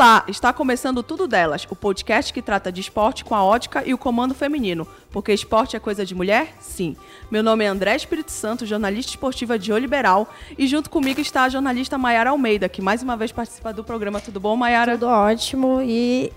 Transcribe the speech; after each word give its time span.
Olá, 0.00 0.24
está 0.26 0.50
começando 0.50 1.02
Tudo 1.02 1.28
Delas, 1.28 1.66
o 1.68 1.76
podcast 1.76 2.32
que 2.32 2.40
trata 2.40 2.72
de 2.72 2.80
esporte 2.80 3.22
com 3.22 3.34
a 3.34 3.44
ótica 3.44 3.86
e 3.86 3.92
o 3.92 3.98
comando 3.98 4.34
feminino. 4.34 4.88
Porque 5.10 5.30
esporte 5.30 5.76
é 5.76 5.78
coisa 5.78 6.06
de 6.06 6.14
mulher? 6.14 6.54
Sim. 6.58 6.96
Meu 7.30 7.42
nome 7.42 7.66
é 7.66 7.68
André 7.68 7.96
Espírito 7.96 8.32
Santo, 8.32 8.64
jornalista 8.64 9.10
esportiva 9.10 9.58
de 9.58 9.70
O 9.70 9.76
Liberal, 9.76 10.26
e 10.56 10.66
junto 10.66 10.88
comigo 10.88 11.20
está 11.20 11.42
a 11.42 11.50
jornalista 11.50 11.98
Maiara 11.98 12.30
Almeida, 12.30 12.66
que 12.66 12.80
mais 12.80 13.02
uma 13.02 13.14
vez 13.14 13.30
participa 13.30 13.74
do 13.74 13.84
programa. 13.84 14.22
Tudo 14.22 14.40
bom, 14.40 14.56
Maiara? 14.56 14.92
Tudo 14.92 15.06
ótimo 15.06 15.82
e 15.82 16.32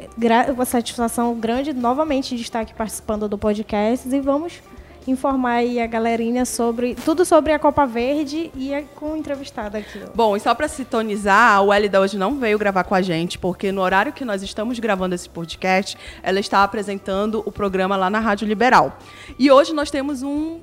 uma 0.53 0.65
satisfação 0.65 1.33
grande 1.39 1.71
novamente 1.71 2.35
de 2.35 2.41
estar 2.41 2.59
aqui 2.59 2.73
participando 2.73 3.29
do 3.29 3.37
podcast 3.37 4.13
e 4.13 4.19
vamos 4.19 4.61
informar 5.07 5.53
aí 5.53 5.79
a 5.79 5.87
galerinha 5.87 6.45
sobre 6.45 6.95
tudo 6.95 7.25
sobre 7.25 7.51
a 7.51 7.59
Copa 7.59 7.85
Verde 7.85 8.51
e 8.55 8.73
é 8.73 8.83
com 8.95 9.13
o 9.13 9.17
entrevistado 9.17 9.77
aqui. 9.77 9.99
Ó. 10.03 10.09
Bom, 10.15 10.37
e 10.37 10.39
só 10.39 10.53
para 10.55 10.67
sintonizar, 10.67 11.61
a 11.61 11.77
Elida 11.77 11.99
hoje 11.99 12.17
não 12.17 12.37
veio 12.39 12.57
gravar 12.57 12.83
com 12.83 12.95
a 12.95 13.01
gente, 13.01 13.37
porque 13.37 13.71
no 13.71 13.81
horário 13.81 14.13
que 14.13 14.23
nós 14.25 14.41
estamos 14.41 14.79
gravando 14.79 15.15
esse 15.15 15.29
podcast, 15.29 15.97
ela 16.21 16.39
está 16.39 16.63
apresentando 16.63 17.43
o 17.45 17.51
programa 17.51 17.95
lá 17.95 18.09
na 18.09 18.19
Rádio 18.19 18.47
Liberal. 18.47 18.97
E 19.37 19.51
hoje 19.51 19.73
nós 19.73 19.91
temos 19.91 20.23
um 20.23 20.59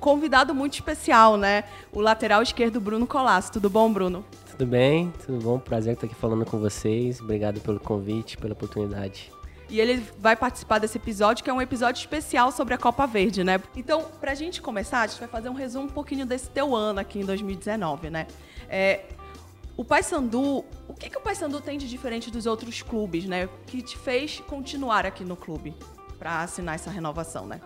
convidado 0.00 0.54
muito 0.54 0.74
especial, 0.74 1.36
né? 1.36 1.64
O 1.92 2.00
lateral 2.00 2.42
esquerdo 2.42 2.80
Bruno 2.80 3.06
Colasso. 3.06 3.52
Tudo 3.52 3.70
bom, 3.70 3.92
Bruno? 3.92 4.24
Tudo 4.50 4.66
bem, 4.66 5.12
tudo 5.24 5.42
bom. 5.42 5.58
Prazer 5.58 5.94
estar 5.94 6.06
aqui 6.06 6.14
falando 6.14 6.44
com 6.44 6.58
vocês. 6.58 7.20
Obrigado 7.20 7.60
pelo 7.60 7.80
convite, 7.80 8.36
pela 8.36 8.52
oportunidade. 8.52 9.32
E 9.68 9.80
ele 9.80 10.06
vai 10.18 10.36
participar 10.36 10.78
desse 10.78 10.98
episódio, 10.98 11.42
que 11.42 11.50
é 11.50 11.52
um 11.52 11.60
episódio 11.60 12.00
especial 12.00 12.52
sobre 12.52 12.74
a 12.74 12.78
Copa 12.78 13.06
Verde, 13.06 13.42
né? 13.42 13.60
Então, 13.74 14.04
pra 14.20 14.34
gente 14.34 14.60
começar, 14.60 15.00
a 15.00 15.06
gente 15.06 15.18
vai 15.18 15.28
fazer 15.28 15.48
um 15.48 15.54
resumo 15.54 15.86
um 15.86 15.90
pouquinho 15.90 16.26
desse 16.26 16.50
teu 16.50 16.74
ano 16.74 17.00
aqui 17.00 17.20
em 17.20 17.24
2019, 17.24 18.10
né? 18.10 18.26
É, 18.68 19.04
o 19.76 19.84
Paysandu, 19.84 20.64
o 20.88 20.94
que, 20.94 21.10
que 21.10 21.18
o 21.18 21.20
Paysandu 21.20 21.60
tem 21.60 21.78
de 21.78 21.88
diferente 21.88 22.30
dos 22.30 22.46
outros 22.46 22.82
clubes, 22.82 23.24
né? 23.24 23.48
Que 23.66 23.82
te 23.82 23.96
fez 23.98 24.40
continuar 24.46 25.06
aqui 25.06 25.24
no 25.24 25.36
clube 25.36 25.74
para 26.18 26.42
assinar 26.42 26.74
essa 26.74 26.90
renovação, 26.90 27.46
né? 27.46 27.60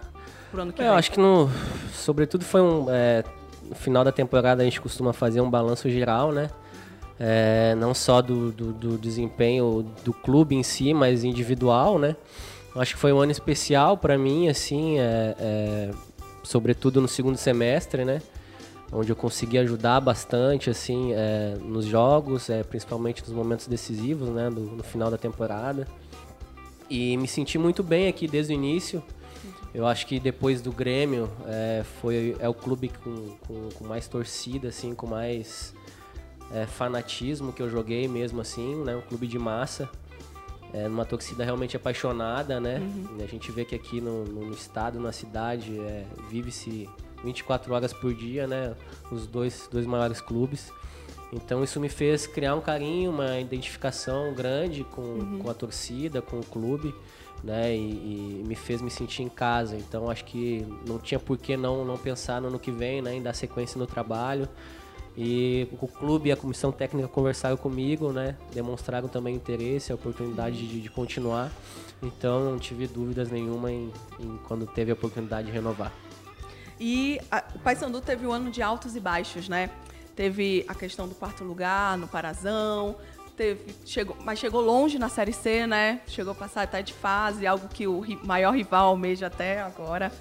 Pro 0.51 0.63
ano 0.63 0.73
que 0.73 0.81
é, 0.81 0.85
vem. 0.85 0.93
Eu 0.93 0.99
acho 0.99 1.11
que 1.11 1.21
no, 1.21 1.51
sobretudo 1.93 2.45
foi 2.45 2.61
um, 2.61 2.87
é, 2.89 3.23
no 3.63 3.75
final 3.75 4.05
da 4.05 4.13
temporada 4.13 4.63
a 4.63 4.65
gente 4.65 4.81
costuma 4.81 5.13
fazer 5.13 5.41
um 5.41 5.51
balanço 5.51 5.91
geral, 5.91 6.33
né? 6.33 6.49
É, 7.19 7.75
não 7.75 7.93
só 7.95 8.23
do, 8.23 8.53
do, 8.53 8.73
do, 8.73 8.99
desempenho 8.99 9.85
do 10.05 10.13
clube 10.13 10.55
em 10.55 10.63
si, 10.63 10.95
mas 10.95 11.25
individual, 11.25 11.99
né? 11.99 12.17
Acho 12.77 12.95
que 12.95 13.01
foi 13.01 13.13
um 13.13 13.19
ano 13.19 13.33
especial 13.33 13.97
para 13.97 14.17
mim, 14.17 14.49
assim, 14.49 14.99
é, 15.01 15.35
é, 15.39 15.91
sobretudo 16.45 17.01
no 17.01 17.09
segundo 17.09 17.37
semestre, 17.37 18.05
né? 18.05 18.23
Onde 18.93 19.11
eu 19.11 19.17
consegui 19.17 19.59
ajudar 19.59 20.01
bastante, 20.01 20.71
assim, 20.71 21.13
é, 21.13 21.57
nos 21.61 21.85
jogos, 21.85 22.49
é, 22.49 22.63
principalmente 22.63 23.23
nos 23.23 23.33
momentos 23.33 23.67
decisivos, 23.67 24.29
né? 24.29 24.49
Do, 24.49 24.61
no 24.61 24.83
final 24.85 25.11
da 25.11 25.19
temporada. 25.19 25.89
E 26.89 27.17
me 27.17 27.27
senti 27.27 27.59
muito 27.59 27.83
bem 27.83 28.07
aqui 28.07 28.29
desde 28.29 28.53
o 28.53 28.55
início. 28.55 29.03
Eu 29.75 29.87
acho 29.87 30.07
que 30.07 30.19
depois 30.19 30.63
do 30.63 30.73
Grêmio 30.73 31.29
é, 31.47 31.85
foi 32.01 32.37
é 32.39 32.49
o 32.49 32.55
clube 32.55 32.91
com, 33.03 33.37
com, 33.47 33.69
com 33.71 33.85
mais 33.85 34.09
torcida, 34.09 34.69
assim, 34.69 34.95
com 34.95 35.07
mais 35.07 35.75
é, 36.53 36.67
fanatismo 36.67 37.53
que 37.53 37.63
eu 37.63 37.69
joguei 37.69 38.09
mesmo 38.09 38.41
assim, 38.41 38.75
né? 38.85 38.97
Um 38.97 39.03
clube 39.03 39.27
de 39.27 39.39
massa. 39.39 39.89
É, 40.73 40.87
numa 40.87 41.07
torcida 41.07 41.45
realmente 41.45 41.77
apaixonada, 41.77 42.61
né? 42.61 42.79
Uhum. 42.79 43.25
A 43.25 43.27
gente 43.27 43.51
vê 43.51 43.65
que 43.65 43.75
aqui 43.75 44.03
no, 44.03 44.25
no 44.25 44.53
estado, 44.53 45.01
na 45.01 45.13
cidade, 45.13 45.81
é, 45.81 46.05
vive-se 46.29 46.87
24 47.25 47.73
horas 47.73 47.93
por 47.93 48.13
dia, 48.15 48.47
né? 48.47 48.75
Os 49.11 49.27
dois, 49.27 49.69
dois 49.73 49.87
maiores 49.87 50.21
clubes. 50.21 50.71
Então 51.33 51.63
isso 51.63 51.79
me 51.79 51.89
fez 51.89 52.27
criar 52.27 52.55
um 52.55 52.61
carinho, 52.61 53.11
uma 53.11 53.39
identificação 53.39 54.33
grande 54.35 54.85
com, 54.85 55.03
uhum. 55.03 55.39
com 55.43 55.51
a 55.51 55.55
torcida, 55.55 56.23
com 56.23 56.39
o 56.39 56.45
clube, 56.45 56.95
né? 57.43 57.75
E, 57.75 58.41
e, 58.41 58.45
me 58.47 58.55
fez 58.55 58.81
me 58.81 58.91
sentir 58.91 59.23
em 59.23 59.29
casa. 59.29 59.77
Então 59.77 60.11
acho 60.11 60.25
que 60.25 60.67
não 60.87 60.99
tinha 60.99 61.19
por 61.19 61.37
que 61.37 61.57
não, 61.57 61.85
não 61.85 61.99
pensar 61.99 62.41
no 62.41 62.49
ano 62.49 62.59
que 62.59 62.71
vem, 62.71 63.03
né? 63.03 63.15
Em 63.15 63.23
dar 63.23 63.35
sequência 63.35 63.79
no 63.79 63.87
trabalho. 63.87 64.49
E 65.21 65.67
o 65.73 65.89
clube 65.89 66.29
e 66.29 66.33
a 66.33 66.37
comissão 66.37 66.71
técnica 66.71 67.09
conversaram 67.09 67.57
comigo, 67.57 68.13
né? 68.13 68.37
Demonstraram 68.53 69.09
também 69.09 69.35
interesse, 69.35 69.91
a 69.91 69.97
oportunidade 69.97 70.65
de, 70.65 70.81
de 70.81 70.89
continuar. 70.89 71.51
Então 72.01 72.45
não 72.45 72.57
tive 72.57 72.87
dúvidas 72.87 73.29
nenhuma 73.29 73.73
em, 73.73 73.93
em, 74.21 74.39
quando 74.47 74.65
teve 74.65 74.93
a 74.93 74.95
oportunidade 74.95 75.49
de 75.49 75.53
renovar. 75.53 75.93
E 76.79 77.21
a, 77.33 77.43
o 77.53 77.59
Paysandu 77.59 78.01
teve 78.01 78.29
um 78.29 78.33
ano 78.33 78.49
de 78.49 78.63
altos 78.63 78.95
e 78.95 79.01
baixos, 79.01 79.49
né? 79.49 79.71
Teve 80.15 80.65
a 80.69 80.75
questão 80.75 81.09
do 81.09 81.17
quarto 81.17 81.43
lugar 81.43 81.99
no 81.99 82.07
Parazão, 82.07 82.95
teve, 83.37 83.75
chegou, 83.85 84.17
mas 84.25 84.39
chegou 84.39 84.61
longe 84.61 85.01
na 85.01 85.09
Série 85.09 85.33
C, 85.33 85.67
né? 85.67 86.01
Chegou 86.07 86.31
a 86.31 86.37
passar 86.37 86.63
até 86.63 86.81
de 86.81 86.93
fase, 86.93 87.45
algo 87.45 87.67
que 87.67 87.89
o 87.89 87.99
ri, 87.99 88.17
maior 88.23 88.55
rival 88.55 88.91
almeja 88.91 89.27
até 89.27 89.61
agora. 89.63 90.13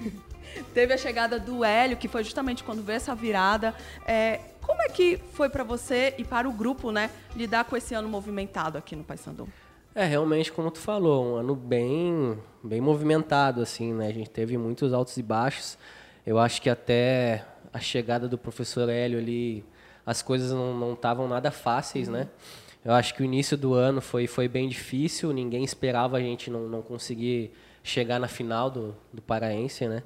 Teve 0.72 0.92
a 0.94 0.98
chegada 0.98 1.38
do 1.38 1.64
Hélio, 1.64 1.96
que 1.96 2.08
foi 2.08 2.24
justamente 2.24 2.62
quando 2.62 2.82
veio 2.82 2.96
essa 2.96 3.14
virada. 3.14 3.74
É, 4.06 4.40
como 4.60 4.80
é 4.82 4.88
que 4.88 5.18
foi 5.32 5.48
para 5.48 5.62
você 5.62 6.14
e 6.18 6.24
para 6.24 6.48
o 6.48 6.52
grupo, 6.52 6.90
né, 6.90 7.10
lidar 7.36 7.64
com 7.64 7.76
esse 7.76 7.94
ano 7.94 8.08
movimentado 8.08 8.78
aqui 8.78 8.96
no 8.96 9.04
Paysandu? 9.04 9.48
É, 9.94 10.04
realmente, 10.04 10.50
como 10.50 10.70
tu 10.70 10.80
falou, 10.80 11.24
um 11.24 11.36
ano 11.36 11.54
bem, 11.54 12.36
bem 12.62 12.80
movimentado, 12.80 13.62
assim, 13.62 13.92
né? 13.92 14.08
A 14.08 14.12
gente 14.12 14.28
teve 14.28 14.58
muitos 14.58 14.92
altos 14.92 15.16
e 15.16 15.22
baixos. 15.22 15.78
Eu 16.26 16.38
acho 16.38 16.60
que 16.60 16.68
até 16.68 17.44
a 17.72 17.78
chegada 17.78 18.26
do 18.26 18.36
professor 18.36 18.88
Hélio 18.88 19.18
ali, 19.18 19.64
as 20.04 20.20
coisas 20.20 20.50
não 20.50 20.94
estavam 20.94 21.28
nada 21.28 21.50
fáceis, 21.52 22.08
né? 22.08 22.28
Eu 22.84 22.92
acho 22.92 23.14
que 23.14 23.22
o 23.22 23.24
início 23.24 23.56
do 23.56 23.72
ano 23.72 24.00
foi, 24.00 24.26
foi 24.26 24.48
bem 24.48 24.68
difícil, 24.68 25.32
ninguém 25.32 25.62
esperava 25.62 26.16
a 26.16 26.20
gente 26.20 26.50
não, 26.50 26.68
não 26.68 26.82
conseguir 26.82 27.52
chegar 27.82 28.18
na 28.18 28.28
final 28.28 28.68
do, 28.68 28.96
do 29.12 29.22
Paraense, 29.22 29.86
né? 29.86 30.02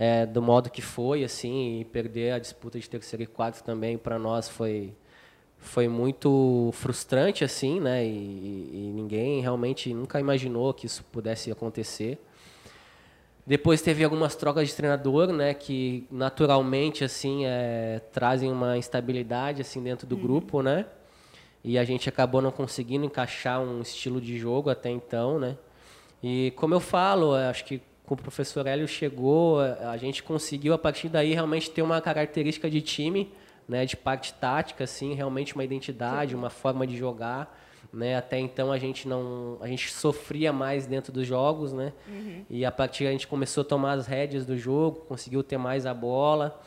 É, 0.00 0.24
do 0.24 0.40
modo 0.40 0.70
que 0.70 0.80
foi, 0.80 1.24
assim, 1.24 1.80
e 1.80 1.84
perder 1.84 2.34
a 2.34 2.38
disputa 2.38 2.78
de 2.78 2.88
terceiro 2.88 3.24
e 3.24 3.26
quarto 3.26 3.64
também 3.64 3.98
para 3.98 4.16
nós 4.16 4.48
foi 4.48 4.94
foi 5.60 5.88
muito 5.88 6.70
frustrante, 6.72 7.42
assim, 7.42 7.80
né? 7.80 8.06
E, 8.06 8.70
e, 8.72 8.92
ninguém 8.94 9.40
realmente 9.40 9.92
nunca 9.92 10.20
imaginou 10.20 10.72
que 10.72 10.86
isso 10.86 11.02
pudesse 11.10 11.50
acontecer. 11.50 12.16
Depois 13.44 13.82
teve 13.82 14.04
algumas 14.04 14.36
trocas 14.36 14.68
de 14.68 14.74
treinador, 14.76 15.32
né? 15.32 15.52
Que 15.54 16.06
naturalmente, 16.12 17.02
assim, 17.02 17.44
é, 17.44 18.00
trazem 18.12 18.52
uma 18.52 18.78
instabilidade, 18.78 19.60
assim, 19.60 19.82
dentro 19.82 20.06
do 20.06 20.14
uhum. 20.14 20.22
grupo, 20.22 20.62
né? 20.62 20.86
E 21.64 21.76
a 21.76 21.82
gente 21.82 22.08
acabou 22.08 22.40
não 22.40 22.52
conseguindo 22.52 23.04
encaixar 23.04 23.60
um 23.60 23.82
estilo 23.82 24.20
de 24.20 24.38
jogo 24.38 24.70
até 24.70 24.90
então, 24.90 25.40
né? 25.40 25.56
E 26.22 26.52
como 26.56 26.72
eu 26.72 26.80
falo, 26.80 27.34
acho 27.34 27.64
que 27.64 27.82
com 28.08 28.14
o 28.14 28.16
professor 28.16 28.66
Hélio 28.66 28.88
chegou, 28.88 29.60
a 29.60 29.96
gente 29.98 30.22
conseguiu 30.22 30.72
a 30.72 30.78
partir 30.78 31.10
daí 31.10 31.34
realmente 31.34 31.70
ter 31.70 31.82
uma 31.82 32.00
característica 32.00 32.70
de 32.70 32.80
time, 32.80 33.30
né, 33.68 33.84
de 33.84 33.98
parte 33.98 34.32
tática, 34.32 34.84
assim, 34.84 35.12
realmente 35.12 35.54
uma 35.54 35.62
identidade, 35.62 36.34
uma 36.34 36.48
forma 36.48 36.86
de 36.86 36.96
jogar. 36.96 37.54
Né? 37.92 38.16
Até 38.16 38.38
então 38.38 38.72
a 38.72 38.78
gente 38.78 39.06
não, 39.06 39.58
a 39.60 39.68
gente 39.68 39.92
sofria 39.92 40.52
mais 40.52 40.86
dentro 40.86 41.12
dos 41.12 41.26
jogos, 41.26 41.72
né? 41.72 41.92
Uhum. 42.06 42.44
E 42.50 42.64
a 42.64 42.72
partir 42.72 43.06
a 43.06 43.10
gente 43.10 43.26
começou 43.26 43.62
a 43.62 43.64
tomar 43.64 43.92
as 43.92 44.06
rédeas 44.06 44.44
do 44.44 44.58
jogo, 44.58 45.00
conseguiu 45.08 45.42
ter 45.42 45.58
mais 45.58 45.86
a 45.86 45.94
bola. 45.94 46.60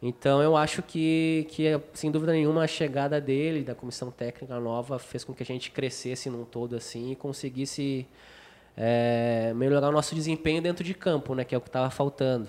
Então 0.00 0.42
eu 0.42 0.56
acho 0.56 0.82
que, 0.82 1.46
que 1.50 1.78
sem 1.94 2.10
dúvida 2.10 2.32
nenhuma 2.32 2.64
a 2.64 2.66
chegada 2.66 3.20
dele, 3.20 3.62
da 3.62 3.74
comissão 3.74 4.10
técnica 4.10 4.58
nova, 4.60 4.98
fez 4.98 5.24
com 5.24 5.34
que 5.34 5.42
a 5.42 5.46
gente 5.46 5.70
crescesse 5.70 6.28
num 6.30 6.44
todo 6.44 6.74
assim 6.74 7.12
e 7.12 7.16
conseguisse 7.16 8.06
é, 8.76 9.52
melhorar 9.54 9.88
o 9.88 9.92
nosso 9.92 10.14
desempenho 10.14 10.62
dentro 10.62 10.84
de 10.84 10.94
campo, 10.94 11.34
né, 11.34 11.44
que 11.44 11.54
é 11.54 11.58
o 11.58 11.60
que 11.60 11.68
estava 11.68 11.90
faltando. 11.90 12.48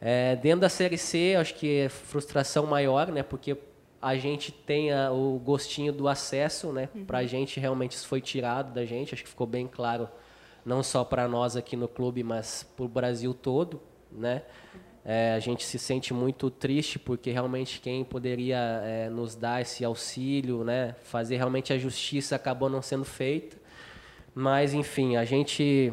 É, 0.00 0.36
dentro 0.36 0.60
da 0.60 0.68
Série 0.68 0.98
C, 0.98 1.34
acho 1.38 1.54
que 1.54 1.80
é 1.80 1.88
frustração 1.88 2.66
maior, 2.66 3.10
né, 3.10 3.22
porque 3.22 3.56
a 4.00 4.16
gente 4.16 4.52
tem 4.52 4.92
a, 4.92 5.10
o 5.10 5.38
gostinho 5.38 5.92
do 5.92 6.08
acesso, 6.08 6.72
né, 6.72 6.88
uhum. 6.94 7.04
para 7.04 7.18
a 7.18 7.26
gente 7.26 7.58
realmente 7.58 7.92
isso 7.92 8.06
foi 8.06 8.20
tirado 8.20 8.72
da 8.72 8.84
gente, 8.84 9.14
acho 9.14 9.22
que 9.22 9.28
ficou 9.28 9.46
bem 9.46 9.66
claro, 9.66 10.08
não 10.64 10.82
só 10.82 11.04
para 11.04 11.26
nós 11.26 11.56
aqui 11.56 11.76
no 11.76 11.88
clube, 11.88 12.22
mas 12.22 12.66
para 12.76 12.84
o 12.84 12.88
Brasil 12.88 13.32
todo, 13.34 13.80
né. 14.12 14.42
É, 15.06 15.34
a 15.34 15.38
gente 15.38 15.66
se 15.66 15.78
sente 15.78 16.14
muito 16.14 16.50
triste 16.50 16.98
porque 16.98 17.30
realmente 17.30 17.78
quem 17.78 18.02
poderia 18.02 18.80
é, 18.82 19.10
nos 19.10 19.34
dar 19.34 19.60
esse 19.60 19.84
auxílio, 19.84 20.64
né, 20.64 20.96
fazer 21.02 21.36
realmente 21.36 21.74
a 21.74 21.78
justiça 21.78 22.36
acabou 22.36 22.70
não 22.70 22.80
sendo 22.80 23.04
feita. 23.04 23.63
Mas, 24.34 24.74
enfim, 24.74 25.16
a 25.16 25.24
gente 25.24 25.92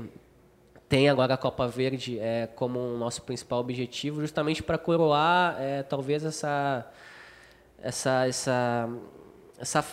tem 0.90 1.08
agora 1.08 1.36
a 1.36 1.38
Copa 1.38 1.68
Verde 1.68 2.20
é, 2.20 2.48
como 2.48 2.80
o 2.80 2.98
nosso 2.98 3.22
principal 3.22 3.60
objetivo, 3.60 4.20
justamente 4.20 4.62
para 4.62 4.78
coroar 4.78 5.56
é, 5.58 5.84
talvez 5.84 6.26
essa, 6.26 6.86
essa, 7.82 8.28
essa, 8.28 8.90
essa 9.58 9.86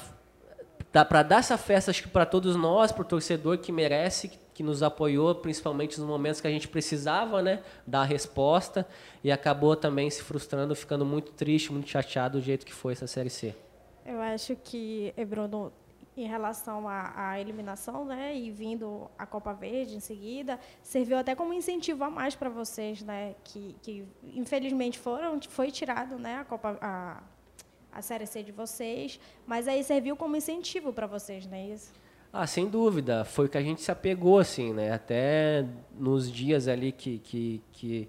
para 0.91 1.23
dar 1.23 1.39
essa 1.39 1.57
festa 1.57 1.91
acho 1.91 2.03
que 2.03 2.09
para 2.09 2.27
todos 2.27 2.57
nós, 2.57 2.91
para 2.91 3.03
o 3.03 3.05
torcedor 3.05 3.59
que 3.59 3.71
merece, 3.71 4.29
que, 4.29 4.39
que 4.55 4.63
nos 4.63 4.83
apoiou, 4.83 5.35
principalmente 5.37 6.01
nos 6.01 6.09
momentos 6.09 6.41
que 6.41 6.49
a 6.49 6.51
gente 6.51 6.67
precisava, 6.67 7.43
né, 7.43 7.63
dar 7.87 8.01
a 8.01 8.05
resposta 8.05 8.85
e 9.23 9.31
acabou 9.31 9.77
também 9.77 10.11
se 10.11 10.23
frustrando, 10.23 10.75
ficando 10.75 11.05
muito 11.05 11.31
triste, 11.33 11.73
muito 11.73 11.89
chateado 11.89 12.41
do 12.41 12.45
jeito 12.45 12.67
que 12.67 12.75
foi 12.75 12.95
essa 12.95 13.07
série 13.07 13.31
C. 13.31 13.55
Eu 14.05 14.21
acho 14.21 14.57
que, 14.65 15.13
Bruno, 15.29 15.71
em 16.23 16.27
relação 16.27 16.89
à, 16.89 17.13
à, 17.15 17.41
eliminação, 17.41 18.05
né, 18.05 18.37
e 18.37 18.51
vindo 18.51 19.11
a 19.19 19.25
Copa 19.25 19.53
Verde 19.53 19.97
em 19.97 20.01
seguida, 20.01 20.59
serviu 20.83 21.17
até 21.17 21.35
como 21.35 21.53
incentivo 21.53 22.05
a 22.05 22.11
mais 22.11 22.35
para 22.35 22.49
vocês, 22.49 23.03
né, 23.03 23.35
que, 23.45 23.77
que 23.83 24.05
infelizmente 24.35 24.99
foram 24.99 25.41
foi 25.49 25.71
tirado, 25.71 26.19
né, 26.19 26.37
a 26.37 26.45
Copa 26.45 26.77
a, 26.81 27.23
a 27.93 28.03
série 28.03 28.27
C 28.27 28.43
de 28.43 28.53
vocês, 28.53 29.21
mas 29.47 29.69
aí 29.69 29.83
serviu 29.85 30.17
como 30.17 30.37
incentivo 30.37 30.93
para 30.93 31.07
vocês, 31.07 31.47
não 31.47 31.57
é 31.57 31.69
isso? 31.69 31.93
Ah, 32.33 32.47
sem 32.47 32.69
dúvida, 32.69 33.25
foi 33.25 33.49
que 33.49 33.57
a 33.57 33.63
gente 33.63 33.81
se 33.81 33.91
apegou 33.91 34.39
assim, 34.39 34.73
né, 34.73 34.93
até 34.93 35.65
nos 35.99 36.31
dias 36.31 36.69
ali 36.69 36.93
que 36.93 37.19
que, 37.19 37.63
que 37.73 38.09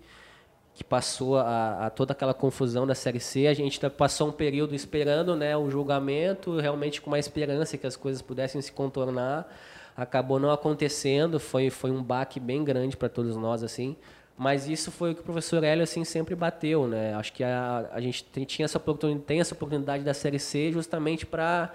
que 0.74 0.84
passou 0.84 1.38
a, 1.38 1.88
a, 1.88 1.90
toda 1.90 2.14
aquela 2.14 2.34
confusão 2.34 2.88
da 2.88 2.96
Série 2.96 3.20
C. 3.20 3.48
A 3.48 3.54
gente 3.54 3.80
passou 3.90 4.30
um 4.30 4.32
período 4.32 4.74
esperando 4.74 5.36
né, 5.36 5.56
o 5.58 5.70
julgamento, 5.70 6.58
realmente 6.60 7.02
com 7.02 7.10
uma 7.10 7.20
esperança 7.20 7.78
que 7.78 7.86
as 7.86 7.96
coisas 7.96 8.22
pudessem 8.22 8.62
se 8.62 8.72
contornar. 8.72 9.52
Acabou 9.96 10.40
não 10.40 10.52
acontecendo, 10.52 11.40
foi, 11.40 11.70
foi 11.70 11.92
um 11.92 12.02
baque 12.02 12.40
bem 12.40 12.64
grande 12.64 12.96
para 12.96 13.10
todos 13.10 13.36
nós. 13.36 13.64
assim. 13.64 13.98
Mas 14.38 14.70
isso 14.70 14.90
foi 14.90 15.12
o 15.12 15.16
que 15.16 15.20
o 15.20 15.24
professor 15.24 15.62
Hélio 15.66 15.84
assim, 15.84 16.06
sempre 16.06 16.34
bateu. 16.34 16.88
Né? 16.88 17.14
Acho 17.14 17.34
que 17.34 17.44
a, 17.44 17.90
a 17.92 18.00
gente 18.00 18.24
tem, 18.24 18.46
tinha 18.46 18.64
essa 18.64 18.78
oportunidade, 18.78 19.26
tem 19.26 19.42
essa 19.42 19.54
oportunidade 19.54 20.02
da 20.02 20.14
Série 20.14 20.40
C 20.40 20.72
justamente 20.72 21.26
para 21.26 21.74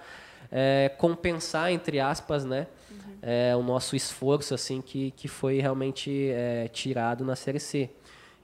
é, 0.50 0.90
compensar, 0.96 1.70
entre 1.72 2.00
aspas, 2.00 2.44
né, 2.44 2.66
uhum. 2.90 3.18
é, 3.20 3.56
o 3.56 3.62
nosso 3.62 3.96
esforço 3.96 4.54
assim 4.54 4.80
que, 4.80 5.10
que 5.12 5.28
foi 5.28 5.60
realmente 5.60 6.30
é, 6.30 6.68
tirado 6.68 7.24
na 7.24 7.36
Série 7.36 7.60
C. 7.60 7.90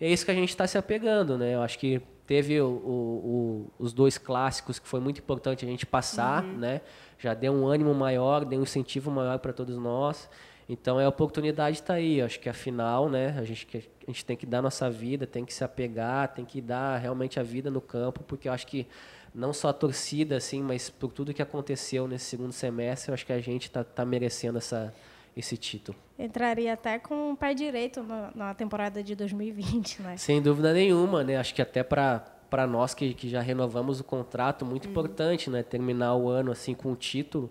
E 0.00 0.06
é 0.06 0.08
isso 0.08 0.25
que 0.25 0.31
a 0.31 0.35
gente 0.35 0.49
está 0.49 0.67
se 0.67 0.79
apegando, 0.79 1.37
né? 1.37 1.55
Eu 1.55 1.62
acho 1.62 1.79
que 1.79 2.00
teve 2.26 2.61
o, 2.61 2.67
o, 2.67 2.70
o, 2.70 3.70
os 3.79 3.93
dois 3.93 4.17
clássicos 4.17 4.79
que 4.79 4.88
foi 4.88 5.00
muito 5.00 5.19
importante 5.19 5.64
a 5.64 5.69
gente 5.69 5.85
passar, 5.85 6.44
uhum. 6.44 6.58
né? 6.58 6.81
Já 7.19 7.35
deu 7.35 7.52
um 7.52 7.67
ânimo 7.67 7.93
maior, 7.93 8.44
deu 8.44 8.61
um 8.61 8.62
incentivo 8.62 9.11
maior 9.11 9.38
para 9.38 9.52
todos 9.52 9.76
nós. 9.76 10.31
Então 10.69 11.00
é 11.00 11.05
a 11.05 11.08
oportunidade 11.08 11.79
está 11.79 11.94
aí. 11.94 12.23
Acho 12.23 12.38
que 12.38 12.49
afinal, 12.49 13.11
né? 13.11 13.37
A 13.38 13.44
gente, 13.44 13.67
a 13.76 14.06
gente 14.06 14.25
tem 14.25 14.37
que 14.37 14.47
dar 14.47 14.62
nossa 14.62 14.88
vida, 14.88 15.26
tem 15.26 15.44
que 15.44 15.52
se 15.52 15.64
apegar, 15.64 16.29
tem 16.29 16.44
que 16.44 16.61
dar 16.61 16.97
realmente 16.97 17.38
a 17.41 17.43
vida 17.43 17.70
no 17.70 17.81
campo, 17.81 18.23
porque 18.23 18.49
eu 18.49 18.52
acho 18.52 18.67
que 18.67 18.87
não 19.35 19.52
só 19.52 19.69
a 19.69 19.73
torcida, 19.73 20.37
assim, 20.37 20.62
mas 20.62 20.88
por 20.88 21.12
tudo 21.12 21.35
que 21.35 21.43
aconteceu 21.43 22.08
nesse 22.08 22.25
segundo 22.26 22.52
semestre, 22.52 23.11
eu 23.11 23.14
acho 23.14 23.26
que 23.26 23.32
a 23.32 23.41
gente 23.41 23.64
está 23.64 23.85
tá 23.85 24.05
merecendo 24.05 24.58
essa 24.58 24.94
esse 25.37 25.56
título. 25.56 25.97
Entraria 26.19 26.75
até 26.75 26.99
com 26.99 27.32
o 27.32 27.37
pé 27.37 27.55
direito 27.55 28.03
na, 28.03 28.31
na 28.35 28.55
temporada 28.55 29.03
de 29.03 29.15
2020, 29.15 30.03
né? 30.03 30.17
Sem 30.17 30.43
dúvida 30.43 30.73
nenhuma, 30.73 31.25
né? 31.25 31.37
Acho 31.37 31.55
que 31.55 31.62
até 31.62 31.82
para 31.82 32.25
para 32.50 32.67
nós 32.67 32.93
que, 32.93 33.15
que 33.15 33.29
já 33.29 33.41
renovamos 33.41 34.00
o 34.00 34.05
contrato, 34.05 34.67
muito 34.67 34.87
uhum. 34.87 34.91
importante, 34.91 35.49
né? 35.49 35.62
Terminar 35.62 36.17
o 36.17 36.29
ano 36.29 36.50
assim 36.50 36.75
com 36.75 36.91
o 36.91 36.97
título, 36.97 37.49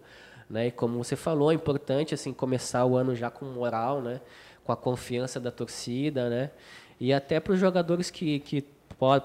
né? 0.49 0.67
E 0.67 0.71
como 0.71 1.01
você 1.01 1.15
falou, 1.15 1.51
é 1.51 1.55
importante 1.55 2.13
assim 2.13 2.33
começar 2.33 2.85
o 2.85 2.97
ano 2.97 3.15
já 3.15 3.31
com 3.31 3.45
moral, 3.45 4.01
né? 4.01 4.19
Com 4.63 4.73
a 4.73 4.75
confiança 4.75 5.39
da 5.39 5.51
torcida, 5.51 6.29
né? 6.29 6.51
E 6.99 7.13
até 7.13 7.39
para 7.39 7.53
os 7.53 7.59
jogadores 7.59 8.11
que, 8.11 8.39
que 8.41 8.61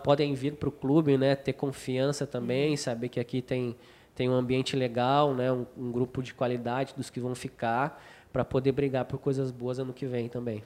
podem 0.04 0.32
vir 0.32 0.54
para 0.54 0.68
o 0.68 0.72
clube, 0.72 1.18
né? 1.18 1.34
Ter 1.34 1.54
confiança 1.54 2.24
também, 2.24 2.70
uhum. 2.70 2.76
saber 2.76 3.08
que 3.08 3.18
aqui 3.18 3.42
tem 3.42 3.76
tem 4.14 4.30
um 4.30 4.34
ambiente 4.34 4.76
legal, 4.76 5.34
né? 5.34 5.50
Um, 5.50 5.66
um 5.76 5.90
grupo 5.90 6.22
de 6.22 6.32
qualidade 6.32 6.94
dos 6.96 7.10
que 7.10 7.18
vão 7.18 7.34
ficar 7.34 8.00
para 8.34 8.44
poder 8.44 8.72
brigar 8.72 9.04
por 9.04 9.20
coisas 9.20 9.52
boas 9.52 9.78
ano 9.78 9.92
que 9.92 10.06
vem 10.06 10.28
também. 10.28 10.60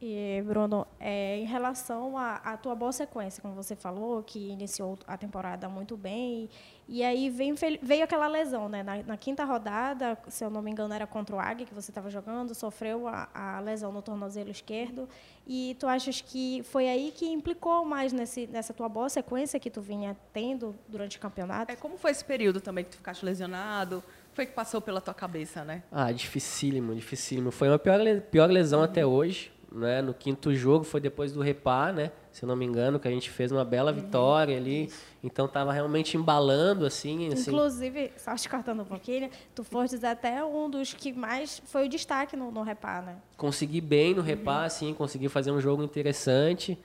E, 0.00 0.42
Bruno, 0.46 0.86
é, 0.98 1.36
em 1.36 1.44
relação 1.44 2.16
à 2.16 2.56
tua 2.56 2.74
boa 2.74 2.90
sequência, 2.90 3.42
como 3.42 3.54
você 3.54 3.76
falou, 3.76 4.22
que 4.22 4.38
iniciou 4.48 4.98
a 5.06 5.14
temporada 5.14 5.68
muito 5.68 5.94
bem, 5.94 6.48
e 6.88 7.04
aí 7.04 7.28
veio, 7.28 7.54
veio 7.82 8.02
aquela 8.02 8.26
lesão, 8.26 8.66
né? 8.66 8.82
Na, 8.82 9.02
na, 9.02 9.16
quinta 9.18 9.44
rodada, 9.44 10.16
se 10.28 10.42
eu 10.42 10.48
não 10.48 10.62
me 10.62 10.70
engano, 10.70 10.94
era 10.94 11.06
contra 11.06 11.36
o 11.36 11.38
Águia 11.38 11.66
que 11.66 11.74
você 11.74 11.90
estava 11.90 12.08
jogando, 12.08 12.54
sofreu 12.54 13.06
a, 13.06 13.28
a, 13.34 13.60
lesão 13.60 13.92
no 13.92 14.00
tornozelo 14.00 14.50
esquerdo, 14.50 15.06
e 15.46 15.76
tu 15.78 15.86
achas 15.86 16.22
que 16.22 16.62
foi 16.62 16.88
aí 16.88 17.12
que 17.14 17.26
implicou 17.26 17.84
mais 17.84 18.10
nesse, 18.10 18.46
nessa 18.46 18.72
tua 18.72 18.88
boa 18.88 19.10
sequência 19.10 19.60
que 19.60 19.68
tu 19.68 19.82
vinha 19.82 20.16
tendo 20.32 20.74
durante 20.88 21.18
o 21.18 21.20
campeonato? 21.20 21.70
É, 21.70 21.76
como 21.76 21.98
foi 21.98 22.12
esse 22.12 22.24
período 22.24 22.58
também 22.58 22.84
que 22.84 22.92
tu 22.92 22.96
ficaste 22.96 23.22
lesionado? 23.22 24.02
Foi 24.32 24.46
que 24.46 24.52
passou 24.52 24.80
pela 24.80 25.00
tua 25.00 25.14
cabeça, 25.14 25.64
né? 25.64 25.82
Ah, 25.90 26.10
dificílimo, 26.12 26.94
dificílimo. 26.94 27.50
Foi 27.50 27.68
uma 27.68 27.78
pior, 27.78 28.00
pior 28.30 28.50
lesão 28.50 28.80
uhum. 28.80 28.84
até 28.84 29.04
hoje. 29.04 29.52
Né? 29.72 30.02
No 30.02 30.12
quinto 30.12 30.52
jogo 30.52 30.84
foi 30.84 31.00
depois 31.00 31.32
do 31.32 31.40
repar, 31.40 31.92
né? 31.92 32.10
Se 32.32 32.44
eu 32.44 32.48
não 32.48 32.56
me 32.56 32.64
engano, 32.64 32.98
que 32.98 33.06
a 33.06 33.10
gente 33.10 33.30
fez 33.30 33.52
uma 33.52 33.64
bela 33.64 33.92
uhum. 33.92 33.98
vitória 33.98 34.56
ali. 34.56 34.90
Então 35.22 35.46
tava 35.46 35.72
realmente 35.72 36.16
embalando, 36.16 36.84
assim. 36.84 37.32
assim. 37.32 37.50
Inclusive, 37.50 38.12
só 38.16 38.34
te 38.34 38.48
cortando 38.48 38.80
um 38.80 38.84
pouquinho, 38.84 39.30
tu 39.54 39.62
foste 39.62 40.04
até 40.04 40.44
um 40.44 40.68
dos 40.68 40.92
que 40.92 41.12
mais 41.12 41.62
foi 41.66 41.86
o 41.86 41.88
destaque 41.88 42.36
no, 42.36 42.50
no 42.50 42.62
repar, 42.62 43.02
né? 43.04 43.16
Consegui 43.36 43.80
bem 43.80 44.14
no 44.14 44.22
repar, 44.22 44.60
uhum. 44.60 44.66
assim, 44.66 44.94
consegui 44.94 45.28
fazer 45.28 45.52
um 45.52 45.60
jogo 45.60 45.84
interessante. 45.84 46.76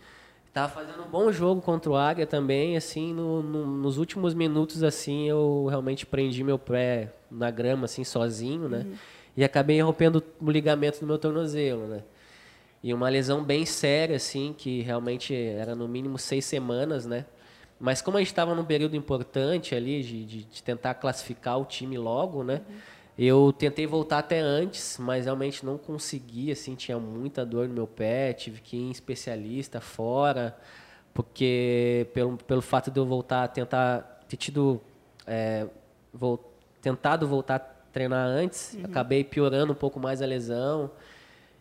Tava 0.55 0.71
fazendo 0.71 1.03
um 1.03 1.09
bom 1.09 1.33
jogo 1.33 1.61
contra 1.61 1.91
o 1.91 1.97
Águia 1.97 2.25
também, 2.25 2.77
assim, 2.77 3.13
no, 3.13 3.43
no, 3.43 3.65
nos 3.65 3.97
últimos 3.97 4.33
minutos, 4.33 4.83
assim, 4.83 5.27
eu 5.27 5.67
realmente 5.69 6.05
prendi 6.05 6.45
meu 6.45 6.57
pé 6.57 7.11
na 7.29 7.51
grama, 7.51 7.83
assim, 7.83 8.05
sozinho, 8.05 8.69
né? 8.69 8.85
Uhum. 8.85 8.93
E 9.35 9.43
acabei 9.43 9.81
rompendo 9.81 10.23
o 10.39 10.49
ligamento 10.49 11.01
do 11.01 11.07
meu 11.07 11.17
tornozelo, 11.17 11.87
né? 11.87 12.03
E 12.81 12.93
uma 12.93 13.09
lesão 13.09 13.43
bem 13.43 13.65
séria, 13.65 14.15
assim, 14.15 14.55
que 14.57 14.79
realmente 14.79 15.35
era 15.35 15.75
no 15.75 15.89
mínimo 15.89 16.17
seis 16.17 16.45
semanas, 16.45 17.05
né? 17.05 17.25
Mas 17.77 18.01
como 18.01 18.15
a 18.15 18.21
gente 18.21 18.29
estava 18.29 18.55
num 18.55 18.63
período 18.63 18.95
importante 18.95 19.75
ali 19.75 20.01
de, 20.01 20.23
de, 20.23 20.43
de, 20.45 20.63
tentar 20.63 20.93
classificar 20.93 21.59
o 21.59 21.65
time 21.65 21.97
logo, 21.97 22.45
né? 22.45 22.61
Uhum. 22.69 22.75
Eu 23.17 23.53
tentei 23.53 23.87
voltar 23.87 24.19
até 24.19 24.39
antes, 24.39 24.97
mas 24.99 25.23
realmente 25.23 25.65
não 25.65 25.77
consegui, 25.77 26.51
assim, 26.51 26.75
tinha 26.75 26.99
muita 26.99 27.45
dor 27.45 27.67
no 27.67 27.73
meu 27.73 27.87
pé, 27.87 28.33
tive 28.33 28.59
que 28.59 28.75
ir 28.75 28.81
em 28.81 28.91
especialista 28.91 29.79
fora, 29.79 30.57
porque 31.13 32.07
pelo, 32.13 32.35
pelo 32.37 32.61
fato 32.61 32.91
de 32.91 32.99
eu 32.99 33.05
voltar 33.05 33.45
a 33.45 33.47
tentar, 33.47 34.19
ter 34.27 34.35
tido, 34.35 34.81
é, 35.25 35.65
vou, 36.13 36.53
tentado 36.81 37.25
voltar 37.25 37.55
a 37.55 37.59
treinar 37.59 38.27
antes, 38.27 38.73
uhum. 38.73 38.83
acabei 38.83 39.23
piorando 39.23 39.71
um 39.71 39.75
pouco 39.75 39.97
mais 39.97 40.21
a 40.21 40.25
lesão. 40.25 40.91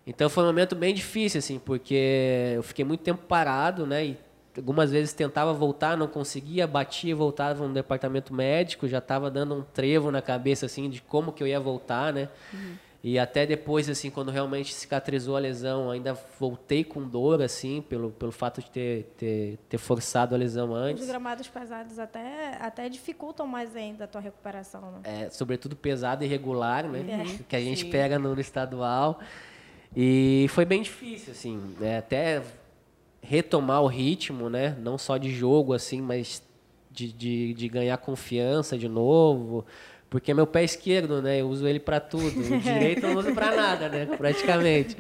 Então 0.05 0.29
foi 0.29 0.43
um 0.43 0.49
momento 0.49 0.75
bem 0.75 0.93
difícil, 0.93 1.39
assim, 1.39 1.61
porque 1.61 2.53
eu 2.57 2.65
fiquei 2.65 2.85
muito 2.85 3.03
tempo 3.03 3.23
parado, 3.29 3.87
né, 3.87 4.07
e 4.07 4.19
algumas 4.57 4.91
vezes 4.91 5.13
tentava 5.13 5.53
voltar, 5.53 5.97
não 5.97 6.07
conseguia, 6.07 6.67
batia 6.67 7.11
e 7.11 7.15
voltava 7.15 7.67
no 7.67 7.75
departamento 7.75 8.33
médico, 8.33 8.89
já 8.89 8.99
estava 8.99 9.31
dando 9.31 9.55
um 9.55 9.63
trevo 9.63 10.11
na 10.11 10.23
cabeça 10.23 10.67
assim 10.67 10.89
de 10.89 11.03
como 11.03 11.33
que 11.33 11.43
eu 11.43 11.47
ia 11.47 11.61
voltar, 11.61 12.13
né? 12.13 12.29
Uhum. 12.53 12.77
E 13.07 13.19
até 13.19 13.45
depois, 13.45 13.87
assim, 13.91 14.09
quando 14.09 14.31
realmente 14.31 14.73
cicatrizou 14.73 15.37
a 15.37 15.39
lesão, 15.39 15.91
ainda 15.91 16.15
voltei 16.41 16.83
com 16.83 17.07
dor, 17.07 17.43
assim, 17.43 17.83
pelo, 17.83 18.11
pelo 18.11 18.33
fato 18.33 18.63
de 18.63 18.71
ter, 18.71 19.13
ter, 19.19 19.59
ter 19.69 19.77
forçado 19.77 20.35
a 20.35 20.39
lesão 20.39 20.75
antes. 20.75 21.03
Os 21.03 21.09
gramados 21.11 21.47
pesados 21.47 21.99
até, 21.99 22.57
até 22.59 22.89
dificultam 22.89 23.47
mais 23.47 23.77
ainda 23.77 24.05
a 24.05 24.07
tua 24.07 24.23
recuperação, 24.23 24.91
né? 24.91 25.01
É, 25.05 25.29
sobretudo 25.29 25.77
pesado 25.77 26.25
e 26.25 26.27
regular, 26.27 26.89
né? 26.89 27.01
Uhum. 27.01 27.39
Que 27.47 27.57
a 27.57 27.61
gente 27.61 27.83
Sim. 27.83 27.91
pega 27.91 28.19
no, 28.19 28.35
no 28.35 28.41
estadual. 28.41 29.21
E 29.95 30.47
foi 30.49 30.65
bem 30.65 30.81
difícil, 30.81 31.33
assim, 31.33 31.61
né? 31.79 31.99
até 31.99 32.43
retomar 33.25 33.83
o 33.83 33.87
ritmo, 33.87 34.51
né? 34.51 34.77
Não 34.81 34.99
só 34.99 35.17
de 35.17 35.33
jogo, 35.33 35.73
assim, 35.73 36.01
mas 36.01 36.43
de, 36.91 37.13
de, 37.13 37.55
de 37.55 37.69
ganhar 37.69 37.97
confiança 37.99 38.79
de 38.79 38.89
novo. 38.89 39.65
Porque 40.15 40.31
é 40.31 40.35
meu 40.35 40.47
pé 40.47 40.63
esquerdo, 40.63 41.21
né? 41.21 41.41
Eu 41.41 41.49
uso 41.49 41.67
ele 41.67 41.81
para 41.81 41.99
tudo. 41.99 42.27
O 42.27 42.59
direito 42.61 43.05
eu 43.05 43.11
não 43.11 43.21
uso 43.21 43.35
para 43.35 43.51
nada, 43.51 43.89
né? 43.89 44.07
Praticamente. 44.17 44.97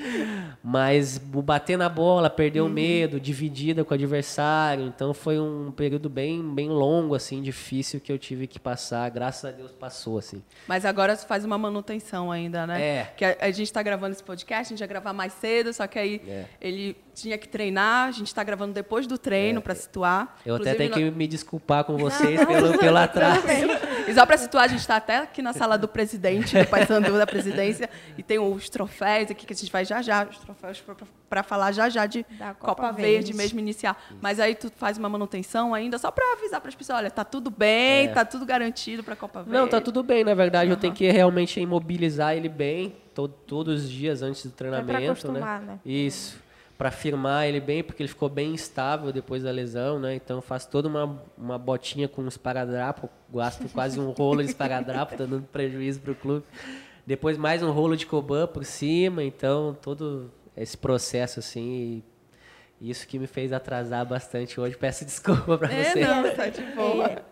Mas 0.60 1.18
bater 1.18 1.78
na 1.78 1.88
bola, 1.88 2.28
perder 2.28 2.62
uhum. 2.62 2.66
o 2.66 2.70
medo, 2.70 3.20
dividida 3.20 3.84
com 3.84 3.92
o 3.92 3.94
adversário. 3.94 4.86
Então 4.86 5.14
foi 5.14 5.38
um 5.38 5.70
período 5.70 6.10
bem, 6.10 6.42
bem 6.42 6.68
longo, 6.68 7.14
assim, 7.14 7.40
difícil 7.40 8.00
que 8.00 8.10
eu 8.10 8.18
tive 8.18 8.48
que 8.48 8.58
passar. 8.58 9.08
Graças 9.08 9.44
a 9.44 9.52
Deus 9.52 9.70
passou, 9.70 10.18
assim. 10.18 10.42
Mas 10.66 10.84
agora 10.84 11.14
você 11.14 11.24
faz 11.24 11.44
uma 11.44 11.56
manutenção 11.56 12.32
ainda, 12.32 12.66
né? 12.66 12.82
É. 12.82 13.12
Que 13.16 13.24
a, 13.24 13.36
a 13.40 13.50
gente 13.52 13.68
está 13.68 13.84
gravando 13.84 14.14
esse 14.14 14.24
podcast, 14.24 14.72
a 14.72 14.74
gente 14.74 14.80
ia 14.80 14.86
gravar 14.88 15.12
mais 15.12 15.32
cedo, 15.34 15.72
só 15.72 15.86
que 15.86 15.96
aí 15.96 16.20
é. 16.26 16.46
ele 16.60 16.96
tinha 17.14 17.38
que 17.38 17.48
treinar. 17.48 18.08
A 18.08 18.10
gente 18.10 18.26
está 18.26 18.42
gravando 18.42 18.72
depois 18.72 19.06
do 19.06 19.16
treino 19.16 19.58
é. 19.58 19.62
para 19.62 19.74
situar. 19.74 20.36
Eu 20.44 20.54
Inclusive, 20.56 20.76
até 20.76 20.88
tenho 20.94 21.10
que 21.12 21.16
me 21.16 21.26
desculpar 21.26 21.84
com 21.84 21.96
vocês 21.98 22.40
não, 22.40 22.46
pelo, 22.46 22.78
pelo 22.78 22.96
atraso. 22.98 23.42
E 24.06 24.12
só 24.14 24.26
para 24.26 24.36
situar, 24.36 24.64
a 24.64 24.68
gente 24.68 24.80
está 24.80 24.96
até 24.96 25.18
aqui 25.18 25.40
na 25.40 25.52
sala 25.52 25.78
do 25.78 25.88
presidente, 25.88 26.58
do 26.58 26.66
Paysandu 26.66 27.16
da 27.16 27.26
presidência, 27.26 27.88
e 28.18 28.22
tem 28.22 28.38
os 28.38 28.68
troféus 28.68 29.30
aqui 29.30 29.46
que 29.46 29.52
a 29.52 29.56
gente 29.56 29.70
vai 29.70 29.84
já 29.84 30.02
já, 30.02 30.24
os 30.24 30.38
troféus 30.38 30.82
para 31.28 31.42
falar 31.42 31.72
já 31.72 31.88
já 31.88 32.06
de 32.06 32.24
Da 32.38 32.54
Copa, 32.54 32.82
Copa 32.82 32.92
Verde. 32.92 33.12
Verde. 33.12 33.34
mesmo 33.34 33.58
iniciar. 33.58 33.96
Mas 34.20 34.38
aí 34.38 34.54
tu 34.54 34.70
faz 34.76 34.98
uma 34.98 35.08
manutenção 35.08 35.74
ainda, 35.74 35.98
só 35.98 36.10
para 36.10 36.32
avisar 36.34 36.60
para 36.60 36.68
as 36.68 36.74
pessoas, 36.74 36.98
olha, 36.98 37.10
tá 37.10 37.24
tudo 37.24 37.50
bem, 37.50 38.12
tá 38.12 38.24
tudo 38.24 38.44
garantido 38.44 39.02
para 39.02 39.14
a 39.14 39.16
Copa 39.16 39.42
Verde. 39.42 39.58
Não, 39.58 39.68
tá 39.68 39.80
tudo 39.80 40.02
bem, 40.02 40.24
na 40.24 40.34
verdade. 40.34 40.70
Eu 40.70 40.76
tenho 40.76 40.92
que 40.92 41.10
realmente 41.10 41.58
imobilizar 41.60 42.36
ele 42.36 42.48
bem 42.48 42.94
to- 43.14 43.28
todos 43.28 43.84
os 43.84 43.90
dias 43.90 44.22
antes 44.22 44.44
do 44.44 44.52
treinamento, 44.52 45.12
acostumar, 45.12 45.60
né? 45.60 45.78
Isso. 45.84 46.43
Pra 46.84 46.90
firmar 46.90 47.46
ele 47.46 47.60
bem, 47.60 47.82
porque 47.82 48.02
ele 48.02 48.10
ficou 48.10 48.28
bem 48.28 48.52
instável 48.52 49.10
depois 49.10 49.42
da 49.42 49.50
lesão, 49.50 49.98
né? 49.98 50.16
Então 50.16 50.36
eu 50.36 50.42
faço 50.42 50.68
toda 50.68 50.86
uma, 50.86 51.18
uma 51.38 51.56
botinha 51.56 52.06
com 52.06 52.20
um 52.20 52.28
esparadrapo, 52.28 53.08
gasto 53.32 53.66
quase 53.70 53.98
um 53.98 54.10
rolo 54.10 54.42
de 54.42 54.50
esparadrapo, 54.50 55.12
tá 55.16 55.24
dando 55.24 55.44
prejuízo 55.50 56.00
pro 56.00 56.14
clube. 56.14 56.44
Depois 57.06 57.38
mais 57.38 57.62
um 57.62 57.70
rolo 57.70 57.96
de 57.96 58.04
coban 58.04 58.46
por 58.46 58.66
cima, 58.66 59.24
então 59.24 59.74
todo 59.80 60.30
esse 60.54 60.76
processo 60.76 61.40
assim, 61.40 62.02
e 62.78 62.90
isso 62.90 63.08
que 63.08 63.18
me 63.18 63.26
fez 63.26 63.50
atrasar 63.50 64.04
bastante 64.04 64.60
hoje. 64.60 64.76
Peço 64.76 65.06
desculpa 65.06 65.56
pra 65.56 65.72
É, 65.72 65.84
você. 65.84 66.00
não, 66.06 66.34
tá 66.34 66.48
de 66.48 66.60
boa. 66.74 67.06
É, 67.06 67.22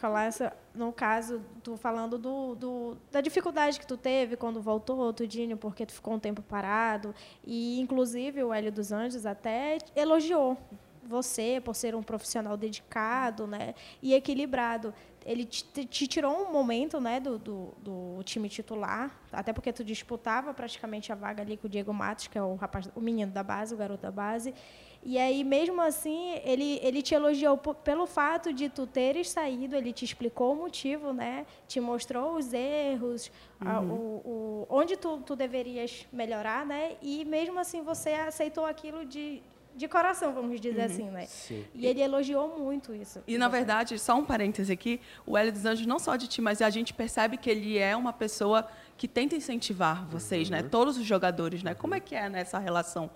Colácio, 0.00 0.50
no 0.74 0.92
caso, 0.92 1.42
tu 1.62 1.76
falando 1.76 2.16
do, 2.18 2.54
do- 2.54 2.96
da 3.10 3.20
dificuldade 3.20 3.80
que 3.80 3.86
tu 3.86 3.96
teve 3.96 4.36
quando 4.36 4.60
voltou, 4.60 5.12
Tudinho, 5.12 5.56
porque 5.56 5.84
tu 5.84 5.92
ficou 5.92 6.14
um 6.14 6.18
tempo 6.18 6.42
parado. 6.42 7.14
E, 7.44 7.80
inclusive, 7.80 8.42
o 8.44 8.52
Hélio 8.52 8.70
dos 8.72 8.92
Anjos 8.92 9.26
até 9.26 9.78
elogiou 9.96 10.56
você 11.02 11.60
por 11.64 11.74
ser 11.74 11.94
um 11.94 12.02
profissional 12.02 12.56
dedicado 12.56 13.46
né, 13.46 13.74
e 14.02 14.14
equilibrado. 14.14 14.92
Ele 15.24 15.44
te, 15.44 15.64
te 15.86 16.06
tirou 16.06 16.32
um 16.46 16.52
momento 16.52 17.00
né, 17.00 17.18
do, 17.18 17.38
do, 17.38 17.74
do 17.78 18.22
time 18.24 18.48
titular, 18.48 19.10
até 19.32 19.52
porque 19.52 19.72
tu 19.72 19.82
disputava 19.82 20.52
praticamente 20.54 21.10
a 21.10 21.14
vaga 21.14 21.42
ali 21.42 21.56
com 21.56 21.66
o 21.66 21.70
Diego 21.70 21.92
Matos, 21.92 22.26
que 22.28 22.38
é 22.38 22.42
o, 22.42 22.54
rapaz, 22.54 22.90
o 22.94 23.00
menino 23.00 23.32
da 23.32 23.42
base, 23.42 23.74
o 23.74 23.76
garoto 23.76 24.02
da 24.02 24.10
base. 24.10 24.54
E 25.02 25.16
aí, 25.16 25.44
mesmo 25.44 25.80
assim, 25.80 26.34
ele, 26.44 26.78
ele 26.82 27.00
te 27.02 27.14
elogiou 27.14 27.56
pelo 27.56 28.06
fato 28.06 28.52
de 28.52 28.68
tu 28.68 28.86
teres 28.86 29.30
saído, 29.30 29.76
ele 29.76 29.92
te 29.92 30.04
explicou 30.04 30.52
o 30.52 30.56
motivo, 30.56 31.12
né? 31.12 31.46
Te 31.66 31.80
mostrou 31.80 32.36
os 32.36 32.52
erros, 32.52 33.30
a- 33.60 33.80
o, 33.80 33.84
o- 33.84 34.66
onde 34.68 34.96
tu, 34.96 35.18
tu 35.24 35.36
deverias 35.36 36.06
melhorar, 36.12 36.66
né? 36.66 36.96
E 37.00 37.24
mesmo 37.24 37.58
assim 37.58 37.80
você 37.80 38.10
aceitou 38.10 38.66
aquilo 38.66 39.04
de, 39.06 39.40
de 39.76 39.86
coração, 39.88 40.32
vamos 40.34 40.60
dizer 40.60 40.82
assim, 40.82 41.08
né? 41.10 41.26
Sim. 41.26 41.64
E 41.74 41.86
ele 41.86 42.02
elogiou 42.02 42.58
muito 42.58 42.92
isso. 42.92 43.22
E, 43.26 43.38
na 43.38 43.48
verdade, 43.48 43.96
só 44.00 44.16
um 44.16 44.24
parêntese 44.24 44.72
aqui, 44.72 45.00
o 45.24 45.38
Hélio 45.38 45.52
dos 45.52 45.64
Anjos 45.64 45.86
não 45.86 46.00
só 46.00 46.16
de 46.16 46.26
ti, 46.26 46.42
mas 46.42 46.60
a 46.60 46.68
gente 46.70 46.92
percebe 46.92 47.36
que 47.36 47.48
ele 47.48 47.78
é 47.78 47.96
uma 47.96 48.12
pessoa 48.12 48.68
que 48.96 49.06
tenta 49.06 49.36
incentivar 49.36 50.04
vocês, 50.06 50.50
né? 50.50 50.62
Todos 50.64 50.98
os 50.98 51.04
jogadores, 51.06 51.62
né? 51.62 51.72
Como 51.72 51.94
é 51.94 52.00
que 52.00 52.16
é 52.16 52.28
nessa 52.28 52.58
relação? 52.58 53.08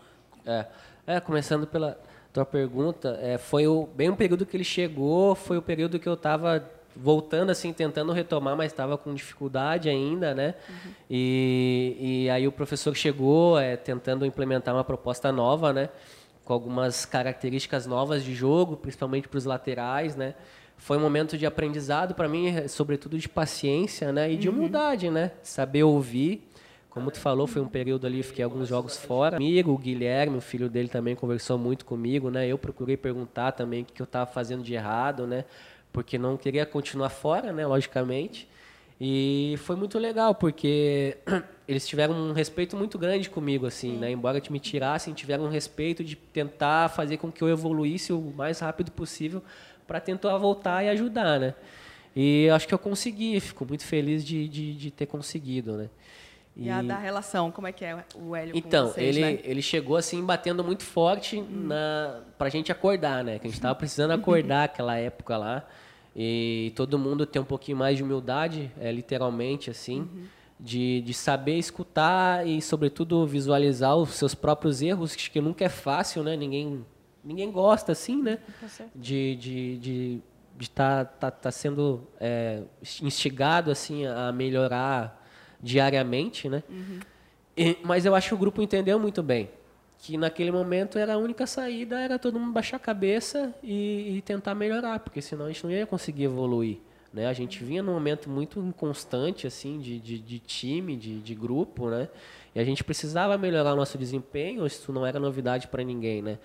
É, 0.47 0.67
é, 1.07 1.21
começando 1.21 1.67
pela 1.67 1.99
tua 2.33 2.45
pergunta, 2.47 3.19
é, 3.21 3.37
foi 3.37 3.67
o, 3.67 3.87
bem 3.95 4.09
um 4.09 4.17
período 4.17 4.47
que 4.47 4.57
ele 4.57 4.65
chegou, 4.65 5.35
foi 5.35 5.59
o 5.59 5.63
período 5.63 5.99
que 5.99 6.09
eu 6.09 6.15
estava 6.15 6.65
voltando, 6.95 7.51
assim, 7.51 7.73
tentando 7.73 8.13
retomar, 8.13 8.57
mas 8.57 8.73
estava 8.73 8.97
com 8.97 9.15
dificuldade 9.15 9.89
ainda, 9.89 10.35
né? 10.35 10.55
E, 11.11 11.97
e 11.99 12.31
aí 12.31 12.47
o 12.47 12.53
professor 12.53 12.95
chegou 12.95 13.59
é, 13.59 13.77
tentando 13.77 14.25
implementar 14.27 14.75
uma 14.75 14.85
proposta 14.85 15.33
nova, 15.33 15.73
né? 15.73 15.89
Com 16.45 16.53
algumas 16.53 17.05
características 17.05 17.87
novas 17.87 18.25
de 18.25 18.35
jogo, 18.35 18.77
principalmente 18.77 19.29
para 19.29 19.39
os 19.39 19.45
laterais, 19.45 20.17
né? 20.17 20.35
Foi 20.77 20.97
um 20.97 21.01
momento 21.01 21.39
de 21.39 21.47
aprendizado 21.47 22.15
para 22.15 22.29
mim, 22.29 22.67
sobretudo 22.69 23.19
de 23.19 23.29
paciência, 23.29 24.13
né? 24.13 24.33
E 24.33 24.37
de 24.37 24.49
humildade, 24.49 25.11
né? 25.11 25.33
Saber 25.43 25.85
ouvir. 25.85 26.47
Como 26.93 27.11
tu 27.11 27.19
falou, 27.19 27.47
foi 27.47 27.63
um 27.63 27.69
período 27.69 28.07
ali, 28.07 28.23
fiquei 28.23 28.45
alguns 28.45 28.69
jogos 28.69 28.99
fora. 28.99 29.37
Amigo, 29.37 29.73
o 29.73 29.79
Guilherme, 29.79 30.37
o 30.37 30.43
filho 30.43 30.69
dele 30.69 30.89
também 30.89 31.17
conversou 31.17 31.57
muito 31.57 31.87
comigo, 31.87 32.31
né? 32.31 32.47
Eu 32.47 32.59
procurei 32.59 32.99
perguntar 32.99 33.53
também 33.53 33.81
o 33.81 33.85
que 33.87 34.03
eu 34.03 34.05
estava 34.05 34.31
fazendo 34.31 34.63
de 34.63 34.75
errado, 34.75 35.27
né? 35.27 35.47
Porque 35.91 36.19
não 36.19 36.37
queria 36.37 36.67
continuar 36.67 37.09
fora, 37.09 37.51
né? 37.51 37.67
Logicamente. 37.67 38.47
E 39.01 39.55
foi 39.65 39.75
muito 39.75 39.99
legal, 39.99 40.35
porque 40.35 41.17
eles 41.67 41.89
tiveram 41.89 42.15
um 42.15 42.33
respeito 42.33 42.77
muito 42.77 42.99
grande 42.99 43.31
comigo, 43.31 43.65
assim, 43.65 43.97
né? 43.97 44.11
Embora 44.11 44.43
me 44.51 44.61
tirassem, 44.61 45.15
tiveram 45.15 45.45
um 45.45 45.49
respeito 45.49 46.05
de 46.05 46.15
tentar 46.15 46.91
fazer 46.91 47.17
com 47.17 47.33
que 47.33 47.43
eu 47.43 47.49
evoluísse 47.49 48.13
o 48.13 48.21
mais 48.37 48.61
rápido 48.61 48.93
possível 48.93 49.43
para 49.87 49.99
tentar 49.99 50.37
voltar 50.37 50.85
e 50.85 50.91
ajudar, 50.91 51.41
né? 51.41 51.55
E 52.15 52.51
acho 52.51 52.69
que 52.69 52.75
eu 52.75 52.79
consegui, 52.79 53.41
fico 53.41 53.65
muito 53.65 53.87
feliz 53.87 54.23
de, 54.23 54.47
de, 54.47 54.75
de 54.75 54.91
ter 54.91 55.07
conseguido, 55.07 55.73
né? 55.79 55.89
E, 56.55 56.69
a 56.69 56.83
da 56.83 56.99
relação, 56.99 57.51
como 57.51 57.67
é 57.67 57.73
que 57.73 57.85
é 57.85 58.05
o 58.15 58.37
Hélio 58.37 58.55
Então, 58.55 58.89
com 58.89 58.93
vocês, 58.93 59.17
ele, 59.17 59.21
né? 59.25 59.41
ele 59.43 59.63
chegou 59.63 59.97
assim, 59.97 60.23
batendo 60.23 60.63
muito 60.63 60.83
forte 60.83 61.41
na, 61.41 62.21
pra 62.37 62.51
gente 62.51 62.71
acordar, 62.71 63.25
né? 63.25 63.39
Que 63.39 63.47
a 63.47 63.51
gente 63.51 63.61
tava 63.61 63.75
precisando 63.75 64.11
acordar 64.11 64.65
aquela 64.65 64.97
época 64.97 65.37
lá. 65.37 65.67
E 66.15 66.71
todo 66.77 66.99
mundo 66.99 67.25
ter 67.25 67.39
um 67.39 67.45
pouquinho 67.45 67.79
mais 67.79 67.97
de 67.97 68.03
humildade, 68.03 68.71
é, 68.79 68.93
literalmente, 68.93 69.71
assim. 69.71 70.09
De, 70.61 71.01
de 71.01 71.15
saber 71.15 71.57
escutar 71.57 72.47
e, 72.47 72.61
sobretudo, 72.61 73.27
visualizar 73.27 73.97
os 73.97 74.11
seus 74.11 74.35
próprios 74.35 74.83
erros, 74.83 75.17
que 75.17 75.41
nunca 75.41 75.65
é 75.65 75.71
fácil, 75.71 76.23
né? 76.23 76.37
Ninguém, 76.37 76.85
ninguém 77.25 77.51
gosta, 77.51 77.93
assim, 77.93 78.23
né? 78.23 78.39
De 78.95 79.35
de 79.37 79.79
de 79.79 80.23
de 80.55 80.65
estar 80.65 81.07
tá, 81.07 81.31
tá, 81.31 81.31
tá 81.31 81.51
sendo 81.51 82.07
é, 82.21 82.63
instigado 83.01 83.71
assim 83.71 84.07
a 84.07 84.31
melhorar 84.31 85.22
diariamente, 85.63 86.49
né? 86.49 86.63
E- 87.57 87.77
mas 87.83 88.05
eu 88.05 88.15
acho 88.15 88.29
que 88.29 88.35
o 88.35 88.39
grupo 88.39 88.61
entendeu 88.63 88.99
muito 88.99 89.23
bem 89.23 89.49
que 90.03 90.17
naquele 90.17 90.51
momento 90.51 90.99
era 90.99 91.15
a 91.15 91.17
única 91.17 91.47
saída 91.47 92.01
era 92.01 92.19
todo 92.19 92.37
mundo 92.37 92.53
baixar 92.53 92.77
a 92.77 92.81
cabeça 92.81 93.55
e, 93.63 94.17
e 94.17 94.21
tentar 94.23 94.53
melhorar, 94.53 94.99
porque 94.99 95.23
senão 95.23 95.45
a 95.45 95.49
gente 95.49 95.63
não 95.63 95.71
ia 95.71 95.87
conseguir 95.87 96.25
evoluir. 96.25 96.79
Né? 97.15 97.29
A 97.29 97.33
gente 97.33 97.63
vinha 97.63 97.85
num 97.85 97.93
momento 97.93 98.29
muito 98.29 98.59
inconstante 98.59 99.47
assim 99.47 99.79
de, 99.79 100.01
de, 100.01 100.19
de 100.19 100.39
time, 100.41 100.97
de, 100.97 101.21
de 101.21 101.35
grupo, 101.37 101.89
né? 101.89 102.09
E 102.53 102.59
a 102.59 102.65
gente 102.65 102.83
precisava 102.83 103.39
melhorar 103.39 103.75
o 103.75 103.77
nosso 103.77 103.97
desempenho, 103.97 104.67
isso 104.67 104.93
não 104.93 105.07
era 105.07 105.21
novidade 105.21 105.69
para 105.69 105.85
ninguém, 105.85 106.21
né? 106.21 106.39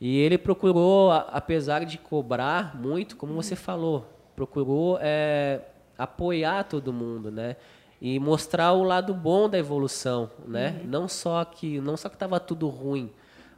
E 0.00 0.18
ele 0.18 0.38
procurou, 0.38 1.10
apesar 1.10 1.84
de 1.84 1.98
cobrar 1.98 2.76
muito, 2.76 3.16
como 3.16 3.34
você 3.34 3.56
falou, 3.56 4.06
procurou 4.36 4.98
é, 5.02 5.60
apoiar 5.98 6.62
todo 6.64 6.92
mundo, 6.92 7.30
né? 7.30 7.56
E 8.00 8.18
mostrar 8.18 8.72
o 8.72 8.82
lado 8.82 9.12
bom 9.12 9.48
da 9.48 9.58
evolução, 9.58 10.30
né? 10.46 10.80
Não 10.84 11.06
só 11.06 11.44
que 11.44 11.80
não 11.80 11.96
só 11.96 12.08
que 12.08 12.16
estava 12.16 12.40
tudo 12.40 12.68
ruim, 12.68 13.12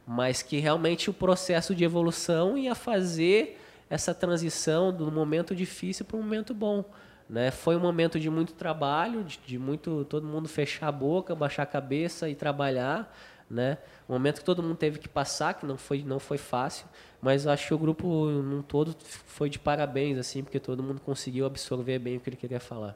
mas 0.05 0.41
que 0.41 0.59
realmente 0.59 1.09
o 1.09 1.13
processo 1.13 1.73
de 1.73 1.83
evolução 1.83 2.57
ia 2.57 2.75
fazer 2.75 3.59
essa 3.89 4.13
transição 4.13 4.91
do 4.91 5.11
momento 5.11 5.55
difícil 5.55 6.05
para 6.05 6.17
um 6.17 6.21
momento 6.21 6.53
bom. 6.53 6.83
Né? 7.29 7.51
Foi 7.51 7.75
um 7.75 7.79
momento 7.79 8.19
de 8.19 8.29
muito 8.29 8.53
trabalho, 8.53 9.23
de, 9.23 9.39
de 9.45 9.57
muito 9.57 10.05
todo 10.05 10.27
mundo 10.27 10.49
fechar 10.49 10.87
a 10.87 10.91
boca, 10.91 11.33
baixar 11.33 11.63
a 11.63 11.65
cabeça 11.65 12.29
e 12.29 12.35
trabalhar. 12.35 13.15
Né? 13.49 13.77
Um 14.09 14.13
momento 14.13 14.39
que 14.39 14.45
todo 14.45 14.63
mundo 14.63 14.75
teve 14.75 14.99
que 14.99 15.07
passar, 15.07 15.53
que 15.53 15.65
não 15.65 15.77
foi, 15.77 16.03
não 16.03 16.19
foi 16.19 16.37
fácil, 16.37 16.85
mas 17.21 17.45
acho 17.45 17.67
que 17.67 17.73
o 17.73 17.77
grupo 17.77 18.25
num 18.25 18.61
todo 18.61 18.95
foi 18.99 19.49
de 19.49 19.59
parabéns, 19.59 20.17
assim, 20.17 20.43
porque 20.43 20.59
todo 20.59 20.81
mundo 20.81 20.99
conseguiu 21.01 21.45
absorver 21.45 21.99
bem 21.99 22.17
o 22.17 22.19
que 22.19 22.29
ele 22.29 22.37
queria 22.37 22.59
falar. 22.59 22.95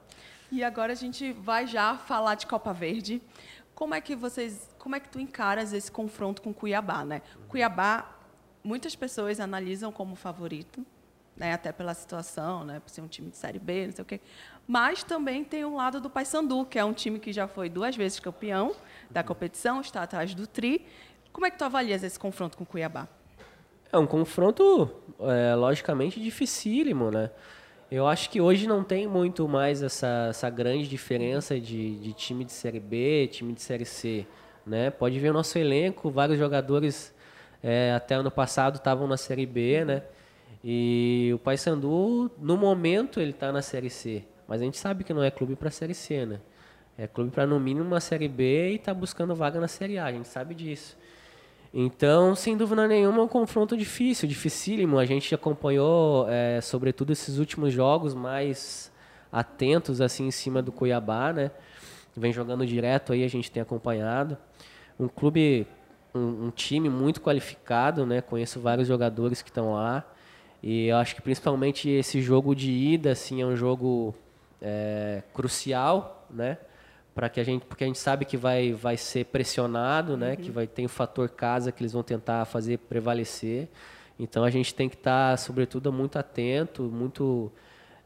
E 0.51 0.63
agora 0.63 0.93
a 0.93 0.95
gente 0.95 1.33
vai 1.33 1.67
já 1.67 1.97
falar 1.97 2.35
de 2.35 2.47
Copa 2.47 2.71
Verde. 2.71 3.21
Como 3.75 3.93
é 3.93 3.99
que 3.99 4.15
vocês, 4.15 4.73
como 4.79 4.95
é 4.95 4.99
que 4.99 5.09
tu 5.09 5.19
encaras 5.19 5.73
esse 5.73 5.91
confronto 5.91 6.41
com 6.41 6.53
Cuiabá, 6.53 7.03
né? 7.03 7.21
Cuiabá, 7.49 8.17
muitas 8.63 8.95
pessoas 8.95 9.39
analisam 9.41 9.91
como 9.91 10.15
favorito, 10.15 10.85
né? 11.35 11.53
Até 11.53 11.73
pela 11.73 11.93
situação, 11.93 12.63
né? 12.63 12.79
Por 12.79 12.89
ser 12.89 13.01
um 13.01 13.07
time 13.07 13.29
de 13.29 13.35
série 13.35 13.59
B, 13.59 13.87
não 13.87 13.93
sei 13.93 14.01
o 14.01 14.05
quê. 14.05 14.21
Mas 14.65 15.03
também 15.03 15.43
tem 15.43 15.65
um 15.65 15.75
lado 15.75 15.99
do 15.99 16.09
Paysandu, 16.09 16.65
que 16.65 16.79
é 16.79 16.85
um 16.85 16.93
time 16.93 17.19
que 17.19 17.33
já 17.33 17.47
foi 17.47 17.69
duas 17.69 17.95
vezes 17.95 18.19
campeão 18.19 18.73
da 19.09 19.23
competição, 19.23 19.81
está 19.81 20.01
atrás 20.01 20.33
do 20.33 20.47
Tri. 20.47 20.85
Como 21.33 21.45
é 21.45 21.51
que 21.51 21.57
tu 21.57 21.65
avalias 21.65 22.03
esse 22.03 22.17
confronto 22.17 22.57
com 22.57 22.65
Cuiabá? 22.65 23.07
É 23.91 23.97
um 23.97 24.07
confronto, 24.07 24.89
é, 25.19 25.55
logicamente, 25.55 26.19
dificílimo, 26.21 27.11
né? 27.11 27.31
Eu 27.89 28.05
acho 28.05 28.29
que 28.29 28.41
hoje 28.41 28.67
não 28.67 28.83
tem 28.83 29.07
muito 29.07 29.47
mais 29.47 29.81
essa, 29.81 30.27
essa 30.29 30.49
grande 30.49 30.89
diferença 30.89 31.57
de, 31.57 31.97
de 31.99 32.11
time 32.11 32.43
de 32.43 32.51
Série 32.51 32.81
B, 32.81 33.29
time 33.31 33.53
de 33.53 33.61
Série 33.61 33.85
C, 33.85 34.27
né? 34.65 34.91
Pode 34.91 35.17
ver 35.21 35.29
o 35.29 35.33
nosso 35.33 35.57
elenco, 35.57 36.11
vários 36.11 36.37
jogadores 36.37 37.15
é, 37.63 37.93
até 37.93 38.15
ano 38.15 38.29
passado 38.29 38.75
estavam 38.75 39.07
na 39.07 39.15
Série 39.15 39.45
B, 39.45 39.85
né? 39.85 40.03
E 40.61 41.31
o 41.33 41.39
Paysandu, 41.39 42.29
no 42.37 42.57
momento, 42.57 43.21
ele 43.21 43.31
está 43.31 43.53
na 43.53 43.61
Série 43.61 43.89
C. 43.89 44.25
Mas 44.49 44.61
a 44.61 44.65
gente 44.65 44.77
sabe 44.77 45.05
que 45.05 45.13
não 45.13 45.23
é 45.23 45.31
clube 45.31 45.55
para 45.55 45.71
Série 45.71 45.93
C, 45.93 46.25
né? 46.25 46.41
É 46.97 47.07
clube 47.07 47.31
para, 47.31 47.47
no 47.47 47.57
mínimo, 47.57 47.85
uma 47.85 48.01
Série 48.01 48.27
B 48.27 48.71
e 48.71 48.75
está 48.75 48.93
buscando 48.93 49.33
vaga 49.33 49.61
na 49.61 49.67
Série 49.69 49.97
A, 49.97 50.07
a 50.07 50.11
gente 50.11 50.27
sabe 50.27 50.53
disso. 50.53 50.97
Então, 51.79 52.33
sem 52.33 52.57
dúvida 52.57 52.87
nenhuma, 52.87 53.19
é 53.19 53.21
um 53.21 53.27
confronto 53.27 53.77
difícil, 53.77 54.27
dificílimo. 54.27 54.97
A 54.97 55.05
gente 55.05 55.35
acompanhou, 55.35 56.27
é, 56.27 56.59
sobretudo, 56.59 57.13
esses 57.13 57.37
últimos 57.37 57.71
jogos 57.71 58.15
mais 58.15 58.91
atentos 59.31 60.01
assim 60.01 60.25
em 60.25 60.31
cima 60.31 60.59
do 60.59 60.71
Cuiabá, 60.71 61.31
né? 61.31 61.51
Vem 62.15 62.33
jogando 62.33 62.65
direto 62.65 63.13
aí, 63.13 63.23
a 63.23 63.27
gente 63.27 63.51
tem 63.51 63.61
acompanhado. 63.61 64.35
Um 64.99 65.07
clube, 65.07 65.67
um, 66.15 66.47
um 66.47 66.49
time 66.49 66.89
muito 66.89 67.21
qualificado, 67.21 68.07
né? 68.07 68.21
Conheço 68.21 68.59
vários 68.59 68.87
jogadores 68.87 69.43
que 69.43 69.49
estão 69.49 69.75
lá. 69.75 70.03
E 70.63 70.87
eu 70.87 70.97
acho 70.97 71.13
que 71.13 71.21
principalmente 71.21 71.87
esse 71.87 72.23
jogo 72.23 72.55
de 72.55 72.71
ida, 72.71 73.11
assim, 73.11 73.43
é 73.43 73.45
um 73.45 73.55
jogo 73.55 74.15
é, 74.59 75.21
crucial, 75.31 76.25
né? 76.27 76.57
Para 77.17 77.29
que 77.29 77.39
a 77.39 77.43
gente, 77.43 77.65
porque 77.65 77.83
a 77.83 77.87
gente 77.87 77.97
sabe 77.97 78.25
que 78.25 78.37
vai, 78.37 78.73
vai 78.73 78.95
ser 78.95 79.25
pressionado, 79.25 80.15
né? 80.15 80.35
Que 80.35 80.51
vai 80.51 80.67
ter 80.67 80.85
o 80.85 80.87
fator 80.87 81.27
casa 81.27 81.71
que 81.71 81.81
eles 81.81 81.91
vão 81.91 82.03
tentar 82.03 82.45
fazer 82.45 82.77
prevalecer. 82.77 83.69
Então 84.19 84.43
a 84.43 84.51
gente 84.51 84.75
tem 84.75 84.87
que 84.87 84.93
estar, 84.93 85.31
tá, 85.31 85.37
sobretudo, 85.37 85.91
muito 85.91 86.19
atento, 86.19 86.83
muito 86.83 87.51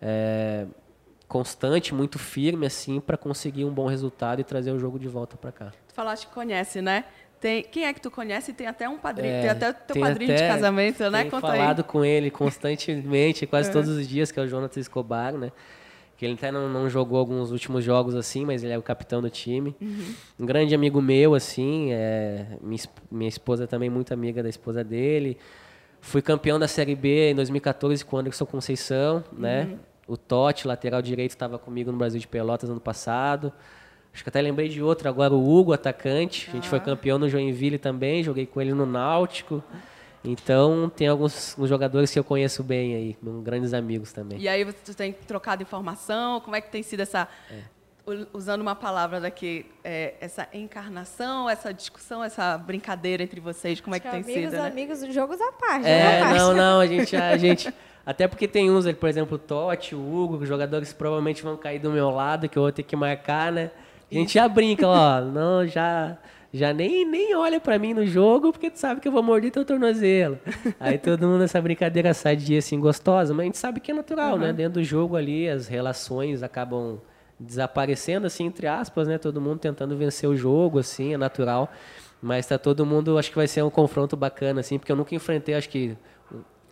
é, 0.02 0.66
constante, 1.28 1.94
muito 1.94 2.18
firme, 2.18 2.66
assim, 2.66 3.02
para 3.02 3.18
conseguir 3.18 3.66
um 3.66 3.70
bom 3.70 3.86
resultado 3.86 4.40
e 4.40 4.46
trazer 4.46 4.72
o 4.72 4.80
jogo 4.80 4.98
de 4.98 5.10
volta 5.10 5.36
para 5.36 5.52
cá. 5.52 5.74
Tu 5.90 5.94
falaste 5.94 6.28
que 6.28 6.34
conhece, 6.34 6.82
né? 6.82 7.04
Tem, 7.42 7.64
quem 7.64 7.84
é 7.84 7.92
que 7.92 8.00
tu 8.00 8.10
conhece? 8.10 8.54
Tem 8.54 8.66
até 8.66 8.88
um 8.88 8.98
padrinho, 8.98 9.34
é, 9.34 9.42
tem 9.42 9.50
até 9.50 9.74
teu 9.74 10.00
padrinho 10.00 10.32
até, 10.32 10.42
de 10.42 10.48
casamento, 10.54 11.10
né? 11.10 11.20
Tenho 11.20 11.32
Conta 11.32 11.48
falado 11.48 11.80
aí. 11.80 11.84
com 11.84 12.06
ele 12.06 12.32
constantemente, 12.32 13.46
quase 13.46 13.68
uhum. 13.68 13.74
todos 13.84 13.90
os 13.90 14.08
dias, 14.08 14.32
que 14.32 14.40
é 14.40 14.44
o 14.44 14.48
Jonathan 14.48 14.80
Escobar, 14.80 15.34
né? 15.34 15.52
Que 16.22 16.26
ele 16.28 16.36
até 16.36 16.52
não, 16.52 16.70
não, 16.70 16.88
jogou 16.88 17.18
alguns 17.18 17.50
últimos 17.50 17.84
jogos 17.84 18.14
assim, 18.14 18.46
mas 18.46 18.64
ele 18.64 18.72
é 18.72 18.78
o 18.78 18.82
capitão 18.84 19.24
do 19.24 19.30
time. 19.32 19.76
Uhum. 19.82 20.14
Um 20.42 20.46
grande 20.46 20.76
amigo 20.76 21.02
meu, 21.02 21.34
assim, 21.34 21.92
é, 21.94 22.46
minha, 22.62 22.80
minha 23.12 23.28
esposa 23.28 23.66
também 23.66 23.90
muito 23.90 24.14
amiga 24.14 24.44
da 24.44 24.48
esposa 24.48 24.84
dele. 24.84 25.36
Fui 26.00 26.22
campeão 26.22 26.60
da 26.60 26.68
Série 26.68 26.94
B 26.94 27.32
em 27.32 27.34
2014 27.34 28.06
com 28.06 28.18
o 28.18 28.20
Anderson 28.20 28.46
Conceição, 28.46 29.24
né? 29.36 29.64
Uhum. 29.64 30.14
O 30.14 30.16
Totti, 30.16 30.68
lateral 30.68 31.02
direito, 31.02 31.32
estava 31.32 31.58
comigo 31.58 31.92
no 31.92 31.98
Brasil 31.98 32.20
de 32.20 32.28
Pelotas 32.28 32.70
ano 32.70 32.80
passado. 32.80 33.52
Acho 34.14 34.22
que 34.22 34.30
até 34.30 34.44
lembrei 34.44 34.70
de 34.70 34.80
outro 34.80 35.10
agora, 35.10 35.34
o 35.34 35.58
Hugo, 35.58 35.74
atacante. 35.74 36.52
A 36.52 36.54
gente 36.54 36.70
foi 36.70 36.78
ah. 36.78 36.82
campeão 36.82 37.18
no 37.18 37.28
Joinville 37.28 37.80
também, 37.80 38.24
joguei 38.24 38.46
com 38.46 38.62
ele 38.62 38.76
no 38.76 38.86
Náutico. 38.86 39.64
Então, 40.24 40.92
tem 40.96 41.08
alguns 41.08 41.56
jogadores 41.64 42.12
que 42.12 42.20
eu 42.20 42.24
conheço 42.24 42.64
bem 42.64 42.96
aí, 42.96 43.18
grandes 43.44 43.74
amigos 43.74 44.14
também. 44.14 44.40
E 44.40 44.48
aí 44.48 44.64
você 44.64 44.94
tem 44.94 45.14
trocado 45.14 45.64
informação? 45.64 46.40
Como 46.42 46.56
é 46.56 46.62
que 46.62 46.70
tem 46.70 46.84
sido 46.84 47.00
essa, 47.00 47.28
é. 47.50 47.62
usando 48.32 48.62
uma 48.62 48.76
palavra 48.76 49.20
daqui, 49.20 49.66
é, 49.84 50.14
essa 50.22 50.48
encarnação, 50.54 51.50
essa 51.50 51.74
discussão, 51.74 52.24
essa 52.24 52.56
brincadeira 52.56 53.24
entre 53.24 53.42
vocês? 53.42 53.82
Como 53.82 53.96
é 53.96 54.00
que, 54.00 54.08
que 54.08 54.12
tem 54.12 54.22
amigos, 54.22 54.52
sido? 54.52 54.62
Amigos, 54.62 55.00
né? 55.00 55.06
amigos, 55.06 55.16
jogos 55.16 55.42
à 55.42 55.52
parte. 55.54 55.88
É, 55.88 56.20
parte. 56.20 56.38
não, 56.38 56.54
não, 56.54 56.80
a 56.80 56.86
gente, 56.88 57.16
a 57.16 57.38
gente, 57.38 57.74
até 58.06 58.28
porque 58.28 58.48
tem 58.48 58.70
uns, 58.70 58.92
por 58.94 59.10
exemplo, 59.10 59.36
o 59.36 59.40
Totti, 59.40 59.96
o 59.96 60.00
Hugo, 60.00 60.46
jogadores 60.46 60.92
que 60.92 61.00
provavelmente 61.00 61.42
vão 61.42 61.58
cair 61.58 61.80
do 61.80 61.90
meu 61.90 62.12
lado, 62.12 62.48
que 62.48 62.58
eu 62.58 62.64
vou 62.64 62.72
ter 62.72 62.84
que 62.84 62.96
marcar, 62.96 63.52
né? 63.52 63.72
A 64.12 64.14
gente 64.14 64.34
já 64.36 64.48
brinca, 64.48 64.88
ó, 64.88 65.22
não, 65.26 65.66
já 65.66 66.16
já 66.54 66.74
nem, 66.74 67.06
nem 67.06 67.34
olha 67.36 67.60
para 67.60 67.80
mim 67.80 67.94
no 67.94 68.06
jogo, 68.06 68.52
porque 68.52 68.70
tu 68.70 68.78
sabe 68.78 69.00
que 69.00 69.08
eu 69.08 69.12
vou 69.12 69.24
morder 69.24 69.52
teu 69.52 69.64
tornozelo. 69.64 70.38
Aí 70.80 70.98
todo 70.98 71.26
mundo 71.26 71.40
nessa 71.40 71.62
brincadeira 71.62 72.14
sai 72.14 72.36
de 72.36 72.46
dia 72.46 72.60
assim 72.60 72.80
gostosa, 72.80 73.34
mas 73.34 73.44
a 73.44 73.46
gente 73.46 73.58
sabe 73.58 73.80
que 73.80 73.92
é 73.92 73.94
natural, 73.94 74.34
uhum. 74.34 74.40
né? 74.40 74.54
Dentro 74.54 74.82
do 74.82 74.84
jogo 74.84 75.16
ali, 75.16 75.48
as 75.48 75.68
relações 75.68 76.44
acabam 76.44 77.00
desaparecendo, 77.40 78.28
assim, 78.28 78.46
entre 78.46 78.68
aspas, 78.68 79.08
né? 79.08 79.18
Todo 79.18 79.40
mundo 79.40 79.60
tentando 79.60 79.96
vencer 79.96 80.30
o 80.30 80.36
jogo, 80.36 80.80
assim, 80.80 81.14
é 81.14 81.18
natural. 81.18 81.72
Mas 82.22 82.46
tá 82.46 82.58
todo 82.58 82.86
mundo, 82.86 83.18
acho 83.18 83.30
que 83.30 83.36
vai 83.36 83.48
ser 83.48 83.64
um 83.64 83.70
confronto 83.70 84.18
bacana, 84.18 84.60
assim, 84.60 84.78
porque 84.78 84.92
eu 84.92 84.96
nunca 84.96 85.16
enfrentei, 85.16 85.56
acho 85.56 85.70
que 85.70 85.98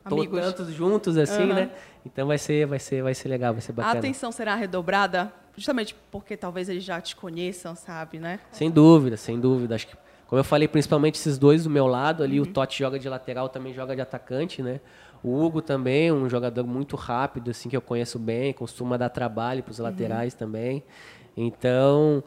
Amigos. 0.03 0.41
tantos 0.41 0.73
juntos, 0.73 1.17
assim, 1.17 1.43
uhum. 1.43 1.53
né? 1.53 1.71
Então 2.05 2.27
vai 2.27 2.37
ser, 2.37 2.65
vai 2.65 2.79
ser, 2.79 3.01
vai 3.01 3.13
ser 3.13 3.29
legal, 3.29 3.53
vai 3.53 3.61
ser 3.61 3.71
bacana. 3.71 3.95
A 3.95 3.97
atenção 3.97 4.31
será 4.31 4.55
redobrada 4.55 5.31
Justamente 5.59 5.93
porque 6.09 6.37
talvez 6.37 6.69
eles 6.69 6.85
já 6.85 7.01
te 7.01 7.17
conheçam, 7.17 7.75
sabe, 7.75 8.17
né? 8.17 8.39
Sem 8.49 8.71
dúvida, 8.71 9.17
sem 9.17 9.37
dúvida. 9.37 9.75
Acho 9.75 9.87
que, 9.87 9.97
como 10.25 10.39
eu 10.39 10.43
falei, 10.43 10.69
principalmente 10.69 11.15
esses 11.15 11.37
dois 11.37 11.65
do 11.65 11.69
meu 11.69 11.85
lado 11.85 12.23
ali, 12.23 12.39
uhum. 12.39 12.45
o 12.45 12.47
Totti 12.47 12.79
joga 12.79 12.97
de 12.97 13.09
lateral, 13.09 13.49
também 13.49 13.73
joga 13.73 13.93
de 13.93 14.01
atacante, 14.01 14.63
né? 14.63 14.79
O 15.21 15.37
Hugo 15.37 15.61
também, 15.61 16.13
um 16.13 16.29
jogador 16.29 16.65
muito 16.65 16.95
rápido, 16.95 17.51
assim, 17.51 17.67
que 17.67 17.75
eu 17.75 17.81
conheço 17.81 18.17
bem, 18.17 18.53
costuma 18.53 18.95
dar 18.95 19.09
trabalho 19.09 19.61
para 19.61 19.71
os 19.71 19.79
uhum. 19.79 19.85
laterais 19.85 20.33
também. 20.33 20.81
Então, 21.35 22.23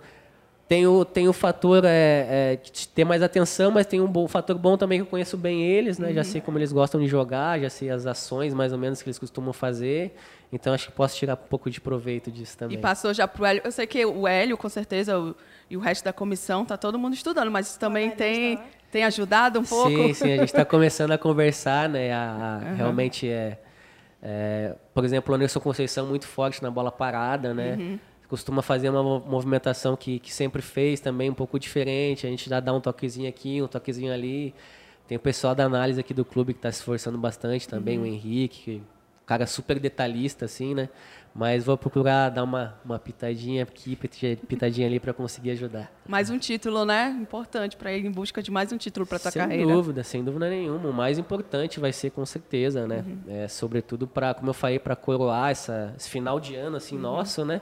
tem 0.68 0.86
o, 0.86 1.04
tem 1.04 1.28
o 1.28 1.32
fator 1.32 1.84
é, 1.84 2.54
é, 2.54 2.56
de 2.56 2.88
ter 2.88 3.04
mais 3.04 3.22
atenção, 3.22 3.70
mas 3.70 3.86
tem 3.86 4.00
um 4.00 4.06
bom, 4.06 4.26
fator 4.26 4.56
bom 4.56 4.76
também 4.76 4.98
que 4.98 5.02
eu 5.02 5.06
conheço 5.06 5.36
bem 5.36 5.62
eles, 5.62 5.98
né? 5.98 6.08
Uhum. 6.08 6.14
Já 6.14 6.24
sei 6.24 6.40
como 6.40 6.58
eles 6.58 6.72
gostam 6.72 7.00
de 7.00 7.06
jogar, 7.06 7.60
já 7.60 7.68
sei 7.68 7.90
as 7.90 8.06
ações 8.06 8.54
mais 8.54 8.72
ou 8.72 8.78
menos 8.78 9.02
que 9.02 9.08
eles 9.08 9.18
costumam 9.18 9.52
fazer. 9.52 10.14
Então 10.52 10.72
acho 10.72 10.86
que 10.88 10.92
posso 10.92 11.16
tirar 11.16 11.34
um 11.34 11.48
pouco 11.48 11.70
de 11.70 11.80
proveito 11.80 12.30
disso 12.30 12.56
também. 12.56 12.78
E 12.78 12.80
passou 12.80 13.12
já 13.12 13.26
para 13.28 13.42
o 13.42 13.46
Hélio. 13.46 13.62
Eu 13.64 13.72
sei 13.72 13.86
que 13.86 14.04
o 14.04 14.26
Hélio, 14.26 14.56
com 14.56 14.68
certeza, 14.68 15.18
o, 15.18 15.34
e 15.68 15.76
o 15.76 15.80
resto 15.80 16.04
da 16.04 16.12
comissão, 16.12 16.64
tá 16.64 16.76
todo 16.76 16.98
mundo 16.98 17.14
estudando, 17.14 17.50
mas 17.50 17.68
isso 17.68 17.78
também 17.78 18.10
tem, 18.10 18.58
tem 18.90 19.04
ajudado 19.04 19.60
um 19.60 19.64
pouco? 19.64 19.90
Sim, 19.90 20.14
sim, 20.14 20.32
a 20.32 20.36
gente 20.36 20.48
está 20.48 20.64
começando 20.66 21.10
a 21.10 21.18
conversar, 21.18 21.88
né? 21.88 22.12
A, 22.12 22.18
a 22.18 22.68
uhum. 22.70 22.76
Realmente 22.76 23.28
é, 23.28 23.58
é, 24.22 24.74
Por 24.94 25.04
exemplo, 25.04 25.32
o 25.32 25.36
Anderson 25.36 25.60
Conceição 25.60 26.06
muito 26.06 26.26
forte 26.26 26.62
na 26.62 26.70
bola 26.70 26.90
parada, 26.90 27.52
né? 27.52 27.76
Uhum 27.78 27.98
costuma 28.32 28.62
fazer 28.62 28.88
uma 28.88 29.02
movimentação 29.02 29.94
que, 29.94 30.18
que 30.18 30.32
sempre 30.32 30.62
fez 30.62 31.00
também, 31.00 31.28
um 31.28 31.34
pouco 31.34 31.58
diferente. 31.58 32.26
A 32.26 32.30
gente 32.30 32.48
já 32.48 32.60
dá 32.60 32.72
um 32.72 32.80
toquezinho 32.80 33.28
aqui, 33.28 33.60
um 33.60 33.68
toquezinho 33.68 34.10
ali. 34.10 34.54
Tem 35.06 35.18
o 35.18 35.20
pessoal 35.20 35.54
da 35.54 35.66
análise 35.66 36.00
aqui 36.00 36.14
do 36.14 36.24
clube 36.24 36.54
que 36.54 36.58
está 36.58 36.72
se 36.72 36.78
esforçando 36.78 37.18
bastante 37.18 37.68
também, 37.68 37.98
uhum. 37.98 38.04
o 38.04 38.06
Henrique, 38.06 38.80
cara 39.26 39.46
super 39.46 39.78
detalhista, 39.78 40.46
assim, 40.46 40.72
né? 40.72 40.88
Mas 41.34 41.62
vou 41.62 41.76
procurar 41.76 42.30
dar 42.30 42.42
uma, 42.42 42.74
uma 42.82 42.98
pitadinha 42.98 43.64
aqui, 43.64 43.96
pitadinha 44.48 44.86
ali 44.86 44.98
para 44.98 45.12
conseguir 45.12 45.50
ajudar. 45.50 45.92
Mais 46.08 46.30
um 46.30 46.38
título, 46.38 46.86
né? 46.86 47.14
Importante 47.20 47.76
para 47.76 47.92
ir 47.92 48.06
em 48.06 48.10
busca 48.10 48.42
de 48.42 48.50
mais 48.50 48.72
um 48.72 48.78
título 48.78 49.04
para 49.04 49.18
tua 49.18 49.30
sem 49.30 49.42
carreira. 49.42 49.66
Sem 49.66 49.74
dúvida, 49.74 50.04
sem 50.04 50.24
dúvida 50.24 50.48
nenhuma. 50.48 50.88
O 50.88 50.92
mais 50.92 51.18
importante 51.18 51.78
vai 51.78 51.92
ser 51.92 52.10
com 52.12 52.24
certeza, 52.24 52.86
né? 52.86 53.04
Uhum. 53.06 53.18
É, 53.28 53.46
sobretudo 53.46 54.06
para, 54.06 54.32
como 54.32 54.48
eu 54.48 54.54
falei, 54.54 54.78
para 54.78 54.96
coroar 54.96 55.50
essa, 55.50 55.92
esse 55.98 56.08
final 56.08 56.40
de 56.40 56.54
ano 56.54 56.78
assim 56.78 56.96
uhum. 56.96 57.02
nosso, 57.02 57.44
né? 57.44 57.60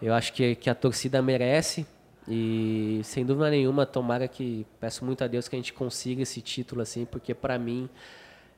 Eu 0.00 0.14
acho 0.14 0.32
que, 0.32 0.54
que 0.54 0.68
a 0.68 0.74
torcida 0.74 1.22
merece 1.22 1.86
e 2.28 3.00
sem 3.04 3.24
dúvida 3.24 3.50
nenhuma, 3.50 3.86
tomara 3.86 4.26
que 4.26 4.66
peço 4.80 5.04
muito 5.04 5.22
a 5.22 5.26
Deus 5.26 5.48
que 5.48 5.54
a 5.54 5.58
gente 5.58 5.72
consiga 5.72 6.22
esse 6.22 6.40
título 6.40 6.82
assim, 6.82 7.04
porque 7.04 7.32
para 7.32 7.58
mim, 7.58 7.88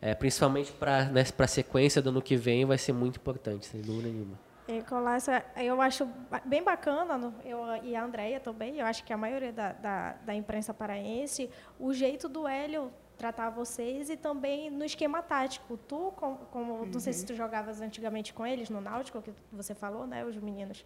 é, 0.00 0.14
principalmente 0.14 0.72
para 0.72 1.04
né, 1.06 1.22
a 1.38 1.46
sequência 1.46 2.00
do 2.00 2.08
ano 2.08 2.22
que 2.22 2.36
vem, 2.36 2.64
vai 2.64 2.78
ser 2.78 2.92
muito 2.92 3.16
importante, 3.16 3.66
sem 3.66 3.80
dúvida 3.82 4.08
nenhuma. 4.08 4.38
E, 4.66 4.82
Colácio, 4.82 5.32
eu 5.56 5.80
acho 5.80 6.06
bem 6.44 6.62
bacana, 6.62 7.32
eu 7.44 7.58
e 7.82 7.94
a 7.94 8.04
Andrea 8.04 8.38
também, 8.40 8.78
eu 8.78 8.86
acho 8.86 9.04
que 9.04 9.12
a 9.12 9.16
maioria 9.16 9.52
da, 9.52 9.72
da, 9.72 10.12
da 10.24 10.34
imprensa 10.34 10.74
paraense, 10.74 11.50
o 11.78 11.92
jeito 11.92 12.28
do 12.28 12.46
Hélio 12.46 12.90
tratar 13.16 13.50
vocês 13.50 14.08
e 14.08 14.16
também 14.16 14.70
no 14.70 14.84
esquema 14.84 15.20
tático. 15.22 15.76
Tu, 15.76 16.12
como, 16.16 16.36
como 16.52 16.72
uhum. 16.74 16.86
não 16.86 17.00
sei 17.00 17.12
se 17.12 17.22
uhum. 17.22 17.26
tu 17.26 17.34
jogavas 17.34 17.80
antigamente 17.80 18.32
com 18.32 18.46
eles 18.46 18.70
no 18.70 18.80
Náutico, 18.80 19.20
que 19.20 19.32
você 19.50 19.74
falou, 19.74 20.06
né, 20.06 20.24
os 20.24 20.36
meninos 20.36 20.84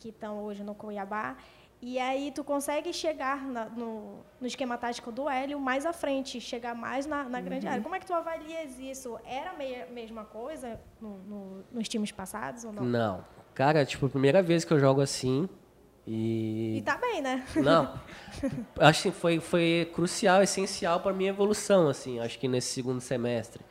que 0.00 0.08
estão 0.08 0.42
hoje 0.42 0.64
no 0.64 0.74
Cuiabá. 0.74 1.36
E 1.82 1.98
aí 1.98 2.30
tu 2.34 2.44
consegue 2.44 2.92
chegar 2.92 3.42
na, 3.42 3.64
no, 3.66 4.18
no, 4.38 4.46
esquema 4.46 4.76
tático 4.76 5.10
do 5.10 5.28
Hélio 5.28 5.58
mais 5.58 5.86
à 5.86 5.94
frente, 5.94 6.38
chegar 6.38 6.74
mais 6.74 7.06
na, 7.06 7.24
na 7.24 7.40
grande 7.40 7.64
uhum. 7.64 7.72
área. 7.72 7.82
Como 7.82 7.94
é 7.94 8.00
que 8.00 8.06
tu 8.06 8.12
avalias 8.12 8.78
isso? 8.78 9.18
Era 9.24 9.52
a 9.52 9.54
mesma 9.90 10.24
coisa 10.24 10.78
no, 11.00 11.18
no, 11.20 11.64
nos 11.72 11.88
times 11.88 12.12
passados 12.12 12.64
ou 12.64 12.72
não? 12.72 12.82
Não. 12.82 13.24
Cara, 13.54 13.84
tipo, 13.84 14.08
primeira 14.10 14.42
vez 14.42 14.64
que 14.64 14.72
eu 14.72 14.78
jogo 14.78 15.00
assim. 15.00 15.48
E, 16.06 16.78
e 16.78 16.82
tá 16.82 16.98
bem, 16.98 17.22
né? 17.22 17.44
Não. 17.56 17.94
acho 18.78 19.04
que 19.04 19.10
foi, 19.10 19.40
foi 19.40 19.90
crucial, 19.94 20.42
essencial 20.42 21.00
para 21.00 21.12
minha 21.14 21.30
evolução, 21.30 21.88
assim, 21.88 22.18
acho 22.20 22.38
que 22.38 22.48
nesse 22.48 22.72
segundo 22.72 23.00
semestre. 23.00 23.62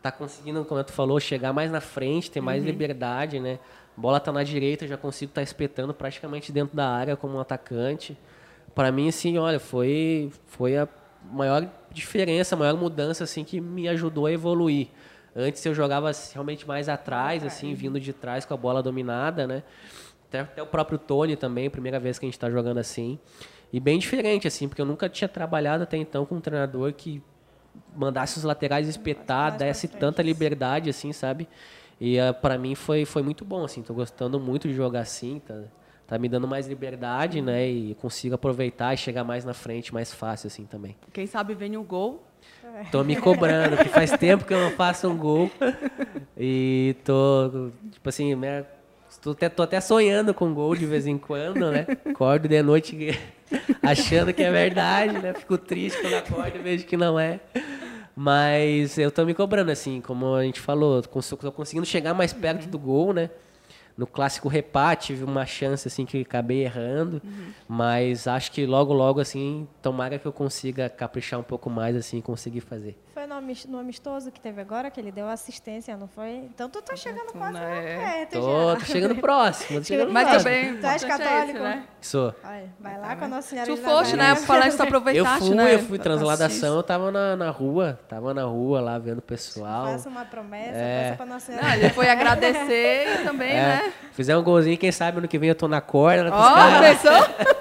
Tá 0.00 0.10
conseguindo, 0.10 0.64
como 0.64 0.82
tu 0.82 0.92
falou, 0.92 1.20
chegar 1.20 1.52
mais 1.52 1.70
na 1.70 1.80
frente, 1.80 2.30
ter 2.30 2.40
mais 2.40 2.62
uhum. 2.62 2.70
liberdade, 2.70 3.38
né? 3.38 3.58
Bola 4.00 4.18
está 4.18 4.32
na 4.32 4.42
direita, 4.42 4.86
já 4.86 4.96
consigo 4.96 5.30
estar 5.30 5.40
tá 5.40 5.42
espetando 5.42 5.92
praticamente 5.92 6.50
dentro 6.50 6.74
da 6.74 6.88
área 6.88 7.16
como 7.16 7.36
um 7.36 7.40
atacante. 7.40 8.16
Para 8.74 8.90
mim, 8.90 9.08
assim, 9.08 9.36
olha, 9.38 9.60
foi, 9.60 10.32
foi 10.46 10.76
a 10.76 10.88
maior 11.30 11.68
diferença, 11.92 12.54
a 12.54 12.58
maior 12.58 12.76
mudança 12.76 13.24
assim 13.24 13.44
que 13.44 13.60
me 13.60 13.88
ajudou 13.88 14.26
a 14.26 14.32
evoluir. 14.32 14.88
Antes 15.36 15.64
eu 15.64 15.74
jogava 15.74 16.10
realmente 16.32 16.66
mais 16.66 16.88
atrás, 16.88 17.44
assim, 17.44 17.74
vindo 17.74 18.00
de 18.00 18.12
trás 18.12 18.44
com 18.44 18.54
a 18.54 18.56
bola 18.56 18.82
dominada, 18.82 19.46
né? 19.46 19.62
Até, 20.28 20.40
até 20.40 20.62
o 20.62 20.66
próprio 20.66 20.98
Tony 20.98 21.36
também, 21.36 21.68
primeira 21.70 22.00
vez 22.00 22.18
que 22.18 22.24
a 22.24 22.28
gente 22.28 22.34
está 22.34 22.50
jogando 22.50 22.78
assim. 22.78 23.18
E 23.72 23.78
bem 23.78 23.98
diferente, 23.98 24.48
assim, 24.48 24.66
porque 24.66 24.80
eu 24.80 24.86
nunca 24.86 25.08
tinha 25.08 25.28
trabalhado 25.28 25.84
até 25.84 25.96
então 25.96 26.26
com 26.26 26.36
um 26.36 26.40
treinador 26.40 26.92
que 26.92 27.22
mandasse 27.94 28.38
os 28.38 28.44
laterais 28.44 28.88
espetar, 28.88 29.56
desse 29.56 29.86
tanta 29.86 30.22
liberdade, 30.22 30.90
assim, 30.90 31.12
sabe? 31.12 31.48
E 32.00 32.18
uh, 32.18 32.30
ah, 32.30 32.32
para 32.32 32.56
mim 32.56 32.74
foi, 32.74 33.04
foi 33.04 33.22
muito 33.22 33.44
bom, 33.44 33.64
assim. 33.64 33.82
Tô 33.82 33.92
gostando 33.92 34.40
muito 34.40 34.66
de 34.66 34.74
jogar 34.74 35.00
assim, 35.00 35.40
tá, 35.46 35.62
tá 36.06 36.18
me 36.18 36.28
dando 36.28 36.48
mais 36.48 36.66
liberdade, 36.66 37.42
né? 37.42 37.68
E 37.68 37.94
consigo 37.96 38.34
aproveitar 38.34 38.94
e 38.94 38.96
chegar 38.96 39.22
mais 39.22 39.44
na 39.44 39.52
frente, 39.52 39.92
mais 39.92 40.12
fácil, 40.12 40.46
assim, 40.46 40.64
também. 40.64 40.96
Quem 41.12 41.26
sabe 41.26 41.54
vem 41.54 41.76
o 41.76 41.82
gol. 41.82 42.24
Tô 42.90 43.04
me 43.04 43.16
cobrando, 43.16 43.76
porque 43.76 43.90
faz 43.90 44.12
tempo 44.12 44.44
que 44.44 44.54
eu 44.54 44.60
não 44.60 44.70
faço 44.70 45.08
um 45.08 45.16
gol. 45.16 45.50
E 46.38 46.96
tô, 47.04 47.70
tipo 47.90 48.08
assim, 48.08 48.34
minha, 48.34 48.66
tô, 49.20 49.32
até, 49.32 49.48
tô 49.48 49.62
até 49.62 49.80
sonhando 49.80 50.32
com 50.32 50.54
gol 50.54 50.74
de 50.74 50.86
vez 50.86 51.06
em 51.06 51.18
quando, 51.18 51.70
né? 51.70 51.86
Acordo 52.06 52.48
de 52.48 52.62
noite 52.62 53.18
achando 53.82 54.32
que 54.32 54.42
é 54.42 54.50
verdade, 54.50 55.18
né? 55.18 55.34
Fico 55.34 55.58
triste 55.58 56.00
quando 56.00 56.14
acordo 56.14 56.56
e 56.56 56.62
vejo 56.62 56.86
que 56.86 56.96
não 56.96 57.18
é. 57.20 57.40
Mas 58.22 58.98
eu 58.98 59.10
tô 59.10 59.24
me 59.24 59.32
cobrando, 59.32 59.70
assim, 59.70 60.02
como 60.02 60.34
a 60.34 60.44
gente 60.44 60.60
falou, 60.60 61.00
tô 61.00 61.52
conseguindo 61.52 61.86
chegar 61.86 62.12
mais 62.12 62.34
perto 62.34 62.68
do 62.68 62.78
gol, 62.78 63.14
né? 63.14 63.30
No 63.96 64.06
clássico 64.06 64.46
repate, 64.46 65.06
tive 65.06 65.24
uma 65.24 65.46
chance 65.46 65.88
assim 65.88 66.04
que 66.04 66.20
acabei 66.20 66.62
errando, 66.62 67.22
uhum. 67.24 67.52
mas 67.66 68.28
acho 68.28 68.52
que 68.52 68.66
logo 68.66 68.92
logo 68.92 69.20
assim, 69.20 69.66
tomara 69.80 70.18
que 70.18 70.26
eu 70.26 70.34
consiga 70.34 70.86
caprichar 70.90 71.40
um 71.40 71.42
pouco 71.42 71.70
mais 71.70 71.96
assim, 71.96 72.18
e 72.18 72.22
conseguir 72.22 72.60
fazer. 72.60 72.94
Foi 73.20 73.26
no 73.26 73.78
amistoso 73.78 74.30
que 74.30 74.40
teve 74.40 74.62
agora 74.62 74.90
que 74.90 74.98
ele 74.98 75.12
deu 75.12 75.28
assistência, 75.28 75.94
não 75.94 76.08
foi? 76.08 76.36
Então 76.36 76.70
tu 76.70 76.80
tá 76.80 76.96
chegando 76.96 77.30
quase 77.32 77.58
é. 77.58 77.98
perto 77.98 78.40
tô, 78.40 78.76
tô 78.76 78.84
chegando 78.86 79.14
próximo, 79.16 79.78
tô 79.78 79.84
chegando 79.84 80.10
Mas 80.10 80.26
próximo. 80.26 80.50
também, 80.50 80.76
tu 80.78 80.86
és 80.86 81.04
católico, 81.04 81.50
esse, 81.50 81.58
né? 81.58 81.84
Sou. 82.00 82.34
vai 82.80 82.98
lá 82.98 83.16
com 83.16 83.24
a 83.26 83.28
Nossa 83.28 83.48
Senhora 83.50 83.66
Tu 83.66 83.76
foste, 83.76 84.16
né? 84.16 84.34
Falar 84.36 84.68
isso, 84.68 84.78
tu 84.78 84.84
aproveitaste, 84.84 85.40
eu 85.40 85.46
fui, 85.48 85.54
né? 85.54 85.74
Eu 85.74 85.78
fui, 85.80 85.98
transladação, 85.98 86.76
eu 86.76 86.82
tava 86.82 87.10
na, 87.10 87.36
na 87.36 87.50
rua, 87.50 88.00
tava 88.08 88.32
na 88.32 88.44
rua 88.44 88.80
lá 88.80 88.98
vendo 88.98 89.18
o 89.18 89.22
pessoal. 89.22 89.88
Faça 89.88 90.08
uma 90.08 90.24
promessa, 90.24 90.78
é. 90.78 91.02
peça 91.02 91.16
pra 91.16 91.26
Nossa 91.26 91.44
Senhora. 91.52 91.66
Não, 91.66 91.74
ele 91.74 91.90
foi 91.90 92.08
agradecer 92.08 93.20
e 93.20 93.22
também, 93.22 93.50
é. 93.50 93.54
né? 93.54 93.92
Fizer 94.12 94.34
um 94.34 94.42
golzinho, 94.42 94.78
quem 94.78 94.90
sabe 94.90 95.18
ano 95.18 95.28
que 95.28 95.38
vem 95.38 95.50
eu 95.50 95.54
tô 95.54 95.68
na 95.68 95.82
corda. 95.82 96.30
Ó, 96.32 96.54
oh, 96.54 96.80
pensou? 96.80 97.56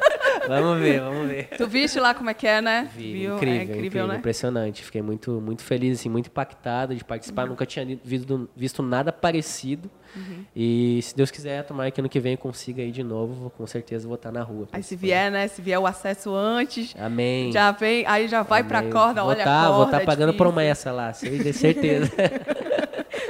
vamos 0.50 0.80
ver, 0.80 1.00
vamos 1.02 1.28
ver. 1.28 1.50
Tu 1.58 1.68
viste 1.68 2.00
lá 2.00 2.14
como 2.14 2.30
é 2.30 2.34
que 2.34 2.48
é, 2.48 2.62
né? 2.62 2.90
Vi, 2.96 3.14
Viu? 3.14 3.36
Incrível, 3.36 3.60
é 3.60 3.64
incrível, 3.64 3.86
incrível, 3.86 4.08
né? 4.08 4.16
impressionante. 4.18 4.84
Fiquei 4.84 5.02
muito, 5.02 5.42
muito 5.42 5.64
feliz, 5.64 6.00
assim, 6.00 6.10
muito 6.10 6.28
impactado 6.28 6.96
de 6.96 7.04
participar. 7.04 7.44
Uhum. 7.44 7.50
Nunca 7.50 7.66
tinha 7.66 7.86
visto, 8.04 8.50
visto 8.56 8.84
nada 8.84 9.12
parecido. 9.12 9.90
Uhum. 10.16 10.46
E 10.56 11.00
se 11.04 11.16
Deus 11.16 11.30
quiser, 11.30 11.64
tomara 11.64 11.92
que 11.92 12.02
ano 12.02 12.10
que 12.10 12.20
vem 12.20 12.34
eu 12.34 12.38
consiga 12.38 12.82
ir 12.82 12.92
de 12.92 13.04
novo, 13.04 13.52
com 13.52 13.68
certeza 13.68 14.08
vou 14.08 14.16
estar 14.16 14.32
na 14.32 14.42
rua. 14.42 14.68
Aí 14.72 14.82
se 14.82 14.96
vier, 14.96 15.32
né? 15.32 15.48
Se 15.48 15.62
vier 15.62 15.80
o 15.80 15.86
acesso 15.86 16.34
antes. 16.34 16.96
Amém. 16.98 17.52
Já 17.52 17.72
vem, 17.72 18.06
aí 18.08 18.28
já 18.28 18.42
vai 18.42 18.62
Amém. 18.62 18.70
pra 18.70 18.84
corda, 18.84 19.22
vou 19.22 19.30
olha 19.32 19.44
tá, 19.44 19.60
a 19.60 19.64
corda. 19.64 19.76
Vou 19.76 19.86
estar 19.86 20.00
tá 20.00 20.06
pagando 20.06 20.34
promessa 20.34 20.92
lá, 20.92 21.14
certeza. 21.14 22.12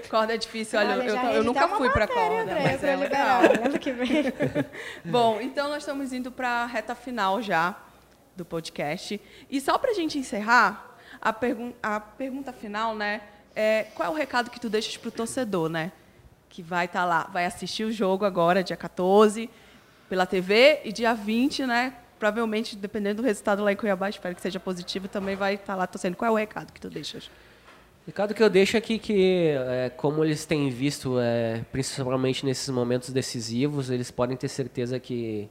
corda 0.10 0.34
é 0.34 0.38
difícil, 0.38 0.80
olha, 0.80 0.92
olha 0.92 1.04
eu, 1.04 1.16
eu, 1.16 1.32
eu 1.32 1.44
nunca 1.44 1.68
fui 1.68 1.90
para 1.90 2.08
corda, 2.08 2.42
André, 2.42 2.62
mas 2.64 2.84
é 2.84 2.96
legal. 2.96 3.42
Que 3.80 3.92
vem. 3.92 4.24
Bom, 5.06 5.40
então 5.40 5.70
nós 5.70 5.84
estamos 5.84 6.12
indo 6.12 6.32
para 6.32 6.64
a 6.64 6.66
reta 6.66 6.96
final 6.96 7.42
já 7.42 7.76
do 8.36 8.44
podcast. 8.44 9.22
E 9.50 9.62
só 9.62 9.78
para 9.78 9.92
a 9.92 9.94
gente 9.94 10.18
encerrar, 10.18 10.98
a, 11.22 11.32
pergun 11.32 11.74
a 11.82 12.00
pergunta 12.00 12.52
final, 12.52 12.96
né? 12.96 13.22
É, 13.56 13.88
qual 13.96 14.10
é 14.10 14.12
o 14.12 14.16
recado 14.16 14.50
que 14.50 14.60
tu 14.60 14.70
deixas 14.70 14.98
para 14.98 15.10
o 15.10 15.12
torcedor, 15.12 15.70
né? 15.70 15.92
Que 16.48 16.64
vai 16.64 16.86
estar 16.86 17.02
tá 17.02 17.06
lá, 17.06 17.24
vai 17.32 17.46
assistir 17.46 17.84
o 17.84 17.92
jogo 17.92 18.26
agora, 18.26 18.64
dia 18.64 18.78
14, 18.78 19.50
pela 20.08 20.26
TV, 20.26 20.82
e 20.84 20.92
dia 20.92 21.14
20, 21.14 21.66
né? 21.66 21.94
Provavelmente, 22.18 22.76
dependendo 22.76 23.22
do 23.22 23.26
resultado 23.26 23.64
lá 23.64 23.72
em 23.72 23.76
Cuiabá, 23.76 24.10
espero 24.10 24.36
que 24.36 24.42
seja 24.42 24.60
positivo, 24.60 25.08
também 25.08 25.36
vai 25.36 25.56
estar 25.56 25.68
tá 25.68 25.76
lá 25.76 25.88
torcendo. 25.88 26.16
Qual 26.16 26.30
é 26.30 26.32
o 26.32 26.36
recado 26.36 26.74
que 26.74 26.82
tu 26.82 26.90
deixas? 26.90 27.30
Recado 28.06 28.34
que 28.34 28.42
eu 28.42 28.50
deixo 28.50 28.76
aqui 28.76 28.98
que, 28.98 29.50
é, 29.50 29.92
como 29.96 30.24
eles 30.24 30.46
têm 30.46 30.70
visto, 30.70 31.20
é, 31.20 31.64
principalmente 31.72 32.46
nesses 32.46 32.68
momentos 32.70 33.12
decisivos, 33.12 33.90
eles 33.90 34.10
podem 34.10 34.36
ter 34.36 34.48
certeza 34.48 35.00
que, 35.00 35.48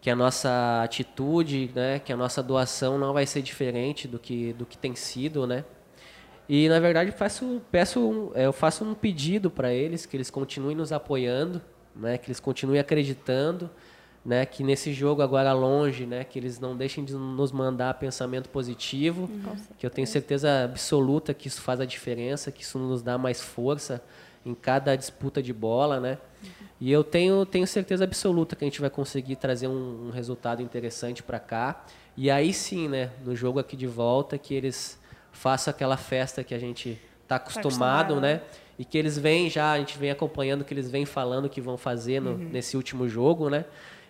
que 0.00 0.08
a 0.08 0.16
nossa 0.16 0.82
atitude, 0.82 1.70
né, 1.74 1.98
que 1.98 2.12
a 2.12 2.16
nossa 2.16 2.42
doação 2.42 2.98
não 2.98 3.12
vai 3.12 3.26
ser 3.26 3.42
diferente 3.42 4.08
do 4.08 4.18
que, 4.18 4.54
do 4.54 4.64
que 4.64 4.78
tem 4.78 4.94
sido, 4.94 5.46
né? 5.46 5.64
E 6.48 6.68
na 6.68 6.80
verdade 6.80 7.10
faço, 7.12 7.60
peço, 7.70 8.00
um, 8.00 8.30
é, 8.34 8.46
eu 8.46 8.52
faço 8.52 8.84
um 8.84 8.94
pedido 8.94 9.50
para 9.50 9.72
eles 9.72 10.06
que 10.06 10.16
eles 10.16 10.30
continuem 10.30 10.76
nos 10.76 10.92
apoiando, 10.92 11.60
né, 11.94 12.16
que 12.16 12.28
eles 12.28 12.40
continuem 12.40 12.80
acreditando, 12.80 13.70
né, 14.24 14.46
que 14.46 14.62
nesse 14.62 14.92
jogo 14.92 15.20
agora 15.20 15.52
longe, 15.52 16.06
né, 16.06 16.22
que 16.22 16.38
eles 16.38 16.60
não 16.60 16.76
deixem 16.76 17.04
de 17.04 17.12
nos 17.12 17.50
mandar 17.50 17.94
pensamento 17.94 18.48
positivo, 18.48 19.22
uhum. 19.22 19.56
que 19.76 19.84
eu 19.84 19.90
tenho 19.90 20.06
certeza 20.06 20.64
absoluta 20.64 21.34
que 21.34 21.48
isso 21.48 21.60
faz 21.60 21.80
a 21.80 21.84
diferença, 21.84 22.52
que 22.52 22.62
isso 22.62 22.78
nos 22.78 23.02
dá 23.02 23.18
mais 23.18 23.40
força 23.40 24.02
em 24.44 24.54
cada 24.54 24.94
disputa 24.96 25.42
de 25.42 25.52
bola, 25.52 26.00
né? 26.00 26.18
Uhum. 26.42 26.48
E 26.80 26.90
eu 26.90 27.04
tenho, 27.04 27.44
tenho 27.46 27.66
certeza 27.66 28.04
absoluta 28.04 28.56
que 28.56 28.64
a 28.64 28.66
gente 28.66 28.80
vai 28.80 28.90
conseguir 28.90 29.36
trazer 29.36 29.68
um, 29.68 30.08
um 30.08 30.10
resultado 30.10 30.62
interessante 30.62 31.22
para 31.22 31.38
cá. 31.38 31.84
E 32.16 32.30
aí 32.30 32.52
sim, 32.52 32.88
né, 32.88 33.10
no 33.24 33.34
jogo 33.34 33.58
aqui 33.58 33.76
de 33.76 33.86
volta, 33.86 34.38
que 34.38 34.54
eles 34.54 35.00
façam 35.32 35.70
aquela 35.70 35.96
festa 35.96 36.44
que 36.44 36.54
a 36.54 36.58
gente 36.58 37.00
está 37.22 37.36
acostumado, 37.36 37.62
tá 37.62 38.16
acostumado, 38.16 38.20
né? 38.20 38.40
E 38.78 38.84
que 38.84 38.98
eles 38.98 39.16
vêm 39.18 39.48
já, 39.48 39.72
a 39.72 39.78
gente 39.78 39.98
vem 39.98 40.10
acompanhando 40.10 40.64
que 40.64 40.74
eles 40.74 40.90
vêm 40.90 41.06
falando 41.06 41.48
que 41.48 41.60
vão 41.60 41.76
fazer 41.76 42.20
no, 42.20 42.32
uhum. 42.32 42.48
nesse 42.50 42.76
último 42.76 43.08
jogo, 43.08 43.48
né? 43.48 43.64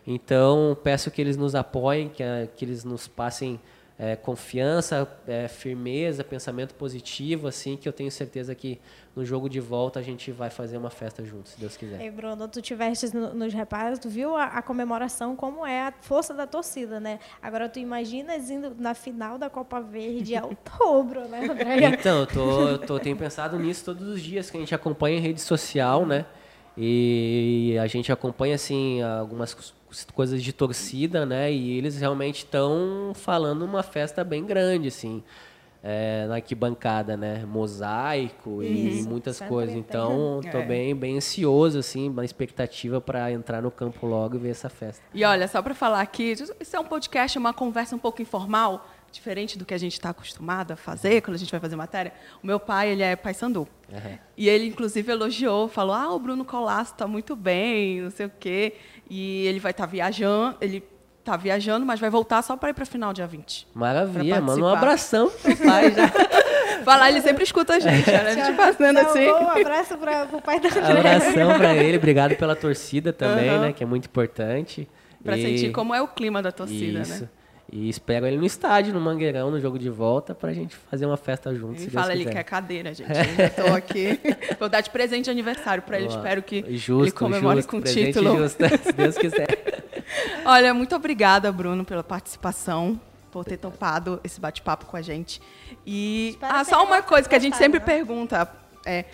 Então, 0.06 0.76
peço 0.82 1.10
que 1.10 1.20
eles 1.20 1.36
nos 1.36 1.54
apoiem, 1.54 2.08
que, 2.08 2.24
que 2.56 2.64
eles 2.64 2.84
nos 2.84 3.06
passem 3.06 3.60
é, 3.98 4.16
confiança, 4.16 5.08
é, 5.28 5.46
firmeza, 5.46 6.24
pensamento 6.24 6.74
positivo, 6.74 7.46
assim, 7.46 7.76
que 7.76 7.88
eu 7.88 7.92
tenho 7.92 8.10
certeza 8.10 8.52
que 8.52 8.80
no 9.14 9.24
jogo 9.24 9.48
de 9.48 9.60
volta 9.60 10.00
a 10.00 10.02
gente 10.02 10.32
vai 10.32 10.50
fazer 10.50 10.76
uma 10.76 10.90
festa 10.90 11.24
juntos, 11.24 11.52
se 11.52 11.60
Deus 11.60 11.76
quiser. 11.76 12.04
E 12.04 12.10
Bruno, 12.10 12.48
tu 12.48 12.60
tiveste 12.60 13.14
no, 13.14 13.32
nos 13.32 13.54
reparos, 13.54 14.00
tu 14.00 14.08
viu 14.08 14.34
a, 14.34 14.46
a, 14.46 14.62
comemoração, 14.62 15.36
como 15.36 15.64
é 15.64 15.86
a 15.86 15.94
força 16.00 16.34
da 16.34 16.48
torcida, 16.48 16.98
né? 16.98 17.20
Agora 17.40 17.68
tu 17.68 17.78
imaginas 17.78 18.50
indo 18.50 18.74
na 18.76 18.92
final 18.92 19.38
da 19.38 19.48
Copa 19.48 19.80
Verde 19.80 20.34
em 20.34 20.40
outubro, 20.42 21.28
né, 21.28 21.46
André? 21.48 21.84
Então, 21.86 22.20
eu, 22.20 22.26
tô, 22.26 22.68
eu 22.68 22.78
tô, 22.78 22.98
tenho 22.98 23.16
pensado 23.16 23.56
nisso 23.56 23.84
todos 23.84 24.08
os 24.08 24.20
dias 24.20 24.50
que 24.50 24.56
a 24.56 24.60
gente 24.60 24.74
acompanha 24.74 25.18
em 25.18 25.20
rede 25.20 25.40
social, 25.40 26.04
né? 26.04 26.26
E 26.76 27.76
a 27.80 27.86
gente 27.86 28.10
acompanha, 28.10 28.54
assim, 28.54 29.02
algumas 29.02 29.54
coisas 30.14 30.42
de 30.42 30.52
torcida, 30.52 31.24
né? 31.26 31.52
E 31.52 31.76
eles 31.76 31.98
realmente 31.98 32.38
estão 32.38 33.12
falando 33.14 33.64
uma 33.64 33.82
festa 33.82 34.24
bem 34.24 34.44
grande, 34.44 34.88
assim, 34.88 35.22
é, 35.82 36.26
na 36.28 36.36
arquibancada, 36.36 37.16
né? 37.16 37.44
Mosaico 37.44 38.62
Isso, 38.62 39.06
e 39.06 39.08
muitas 39.08 39.40
coisas. 39.40 39.74
Então, 39.74 40.40
tô 40.50 40.58
é. 40.58 40.64
bem, 40.64 40.94
bem 40.94 41.16
ansioso, 41.16 41.78
assim, 41.78 42.08
uma 42.08 42.24
expectativa 42.24 43.00
para 43.00 43.32
entrar 43.32 43.60
no 43.60 43.70
campo 43.70 44.06
logo 44.06 44.36
e 44.36 44.38
ver 44.38 44.50
essa 44.50 44.68
festa. 44.68 45.02
E 45.12 45.24
olha, 45.24 45.48
só 45.48 45.60
para 45.60 45.74
falar 45.74 46.00
aqui, 46.00 46.32
isso 46.32 46.76
é 46.76 46.80
um 46.80 46.84
podcast, 46.84 47.36
uma 47.38 47.52
conversa 47.52 47.96
um 47.96 47.98
pouco 47.98 48.22
informal 48.22 48.86
diferente 49.12 49.58
do 49.58 49.64
que 49.64 49.74
a 49.74 49.78
gente 49.78 49.92
está 49.92 50.10
acostumado 50.10 50.72
a 50.72 50.76
fazer 50.76 51.20
quando 51.20 51.34
a 51.34 51.38
gente 51.38 51.50
vai 51.50 51.60
fazer 51.60 51.76
matéria. 51.76 52.12
O 52.42 52.46
meu 52.46 52.58
pai, 52.58 52.90
ele 52.90 53.02
é 53.02 53.14
paysandu. 53.14 53.68
Uhum. 53.90 54.18
E 54.36 54.48
ele, 54.48 54.66
inclusive, 54.66 55.12
elogiou, 55.12 55.68
falou, 55.68 55.94
ah, 55.94 56.12
o 56.12 56.18
Bruno 56.18 56.44
Colasso 56.44 56.92
está 56.92 57.06
muito 57.06 57.36
bem, 57.36 58.00
não 58.00 58.10
sei 58.10 58.26
o 58.26 58.32
quê. 58.40 58.74
E 59.08 59.46
ele 59.46 59.60
vai 59.60 59.70
estar 59.70 59.84
tá 59.84 59.90
viajando, 59.90 60.56
ele 60.60 60.82
está 61.20 61.36
viajando, 61.36 61.86
mas 61.86 62.00
vai 62.00 62.10
voltar 62.10 62.42
só 62.42 62.56
para 62.56 62.70
ir 62.70 62.74
para 62.74 62.82
o 62.82 62.86
final, 62.86 63.12
dia 63.12 63.26
20. 63.26 63.68
Maravilha, 63.74 64.40
manda 64.40 64.60
um 64.60 64.68
abração 64.68 65.30
pro 65.30 65.56
pai 65.56 65.92
já. 65.92 66.10
Falar, 66.84 67.10
ele 67.10 67.20
sempre 67.20 67.44
escuta 67.44 67.74
a 67.74 67.78
gente, 67.78 68.10
né? 68.10 68.18
A 68.18 68.34
gente 68.34 68.56
fazendo 68.56 68.98
assim. 68.98 69.28
Um 69.28 69.48
abraço 69.50 69.96
para 69.96 70.28
o 70.32 70.42
pai 70.42 70.58
da 70.58 70.68
André. 70.68 70.98
Abração 70.98 71.56
para 71.56 71.76
ele, 71.76 71.96
obrigado 71.96 72.34
pela 72.34 72.56
torcida 72.56 73.12
também, 73.12 73.50
uhum. 73.50 73.60
né? 73.60 73.72
Que 73.72 73.84
é 73.84 73.86
muito 73.86 74.06
importante. 74.06 74.88
Para 75.22 75.38
e... 75.38 75.42
sentir 75.42 75.70
como 75.70 75.94
é 75.94 76.02
o 76.02 76.08
clima 76.08 76.42
da 76.42 76.50
torcida, 76.50 77.02
Isso. 77.02 77.22
né? 77.22 77.28
E 77.74 77.88
espero 77.88 78.26
ele 78.26 78.36
no 78.36 78.44
estádio, 78.44 78.92
no 78.92 79.00
Mangueirão, 79.00 79.50
no 79.50 79.58
jogo 79.58 79.78
de 79.78 79.88
volta, 79.88 80.34
pra 80.34 80.52
gente 80.52 80.76
fazer 80.76 81.06
uma 81.06 81.16
festa 81.16 81.54
juntos. 81.54 81.82
E 81.84 81.88
fala, 81.88 82.12
ele 82.12 82.26
quer 82.26 82.42
cadeira, 82.42 82.92
gente. 82.92 83.08
Eu 83.58 83.64
tô 83.64 83.74
aqui. 83.74 84.20
Vou 84.60 84.68
dar 84.68 84.82
de 84.82 84.90
presente 84.90 85.24
de 85.24 85.30
aniversário 85.30 85.82
pra 85.82 85.96
ele. 85.96 86.08
Boa. 86.08 86.18
Espero 86.18 86.42
que 86.42 86.76
justo, 86.76 87.04
ele 87.04 87.12
comemore 87.12 87.56
justo, 87.56 87.70
com 87.70 87.78
o 87.78 87.80
título. 87.80 88.36
Justo, 88.36 88.62
se 88.84 88.92
Deus 88.92 89.16
quiser. 89.16 89.82
Olha, 90.44 90.74
muito 90.74 90.94
obrigada, 90.94 91.50
Bruno, 91.50 91.82
pela 91.82 92.04
participação, 92.04 93.00
por 93.30 93.42
ter 93.42 93.56
topado 93.56 94.20
esse 94.22 94.38
bate-papo 94.38 94.84
com 94.84 94.98
a 94.98 95.02
gente. 95.02 95.40
E 95.86 96.36
ah, 96.42 96.62
só 96.64 96.84
uma 96.84 97.00
coisa 97.00 97.26
que 97.26 97.34
a 97.34 97.38
gente 97.38 97.56
sempre 97.56 97.80
né? 97.80 97.86
pergunta. 97.86 98.52
É, 98.84 99.06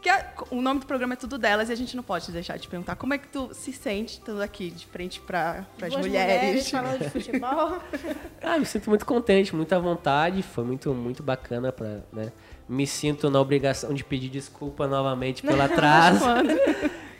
que 0.00 0.08
a, 0.08 0.32
o 0.50 0.62
nome 0.62 0.80
do 0.80 0.86
programa 0.86 1.14
é 1.14 1.16
tudo 1.16 1.38
delas 1.38 1.68
e 1.68 1.72
a 1.72 1.76
gente 1.76 1.96
não 1.96 2.02
pode 2.02 2.30
deixar 2.30 2.56
de 2.56 2.68
perguntar 2.68 2.96
como 2.96 3.14
é 3.14 3.18
que 3.18 3.28
tu 3.28 3.50
se 3.52 3.72
sente 3.72 4.14
estando 4.14 4.40
aqui 4.40 4.70
de 4.70 4.86
frente 4.86 5.20
para 5.20 5.66
as 5.82 5.94
mulheres. 5.96 6.06
mulheres 6.06 6.70
falando 6.70 6.98
de 6.98 7.10
futebol. 7.10 7.78
ah, 8.42 8.58
me 8.58 8.64
sinto 8.64 8.88
muito 8.88 9.04
contente, 9.04 9.54
muita 9.54 9.78
vontade, 9.80 10.42
foi 10.42 10.64
muito 10.64 10.94
muito 10.94 11.22
bacana 11.22 11.72
para, 11.72 12.04
né? 12.12 12.32
Me 12.68 12.86
sinto 12.86 13.30
na 13.30 13.40
obrigação 13.40 13.92
de 13.92 14.04
pedir 14.04 14.28
desculpa 14.28 14.86
novamente 14.86 15.42
pelo 15.42 15.60
atraso. 15.62 16.24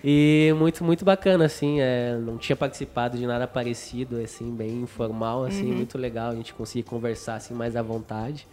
e 0.04 0.54
muito 0.56 0.84
muito 0.84 1.04
bacana 1.04 1.46
assim, 1.46 1.80
é, 1.80 2.16
não 2.16 2.38
tinha 2.38 2.54
participado 2.54 3.18
de 3.18 3.26
nada 3.26 3.48
parecido 3.48 4.20
assim, 4.20 4.54
bem 4.54 4.82
informal 4.82 5.44
assim, 5.44 5.70
uhum. 5.70 5.78
muito 5.78 5.98
legal 5.98 6.30
a 6.30 6.34
gente 6.34 6.54
conseguir 6.54 6.84
conversar 6.84 7.36
assim 7.36 7.54
mais 7.54 7.74
à 7.74 7.82
vontade. 7.82 8.46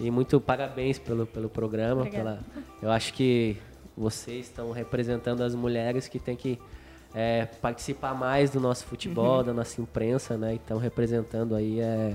E 0.00 0.10
muito 0.10 0.40
parabéns 0.40 0.96
pelo, 0.96 1.26
pelo 1.26 1.48
programa. 1.48 2.06
Pela, 2.06 2.38
eu 2.80 2.90
acho 2.90 3.12
que 3.12 3.56
vocês 3.98 4.46
estão 4.46 4.70
representando 4.70 5.42
as 5.42 5.54
mulheres 5.54 6.06
que 6.06 6.18
têm 6.18 6.36
que 6.36 6.58
é, 7.14 7.46
participar 7.60 8.14
mais 8.14 8.50
do 8.50 8.60
nosso 8.60 8.84
futebol, 8.84 9.38
uhum. 9.38 9.44
da 9.44 9.52
nossa 9.52 9.80
imprensa, 9.80 10.36
né? 10.36 10.54
Então 10.54 10.78
representando 10.78 11.54
aí 11.54 11.80
é, 11.80 12.14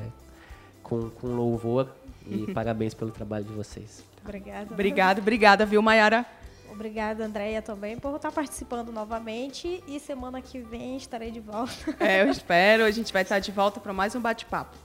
com, 0.82 1.10
com 1.10 1.28
louvor 1.28 1.90
e 2.28 2.50
parabéns 2.54 2.94
pelo 2.94 3.12
trabalho 3.12 3.46
de 3.46 3.54
vocês. 3.54 4.04
Obrigada. 4.24 4.74
Obrigada, 4.74 5.22
obrigada, 5.22 5.66
viu, 5.66 5.82
Mayara? 5.82 6.26
Obrigada, 6.72 7.26
Andréia, 7.26 7.62
também, 7.62 8.00
por 8.00 8.16
estar 8.16 8.32
participando 8.32 8.92
novamente. 8.92 9.84
E 9.88 10.00
semana 10.00 10.42
que 10.42 10.60
vem 10.60 10.98
estarei 10.98 11.30
de 11.30 11.40
volta. 11.40 11.74
É, 12.00 12.24
eu 12.24 12.30
espero. 12.32 12.84
A 12.84 12.90
gente 12.90 13.14
vai 13.14 13.22
estar 13.22 13.38
de 13.40 13.52
volta 13.52 13.80
para 13.80 13.94
mais 13.94 14.16
um 14.16 14.22
bate-papo. 14.22 14.76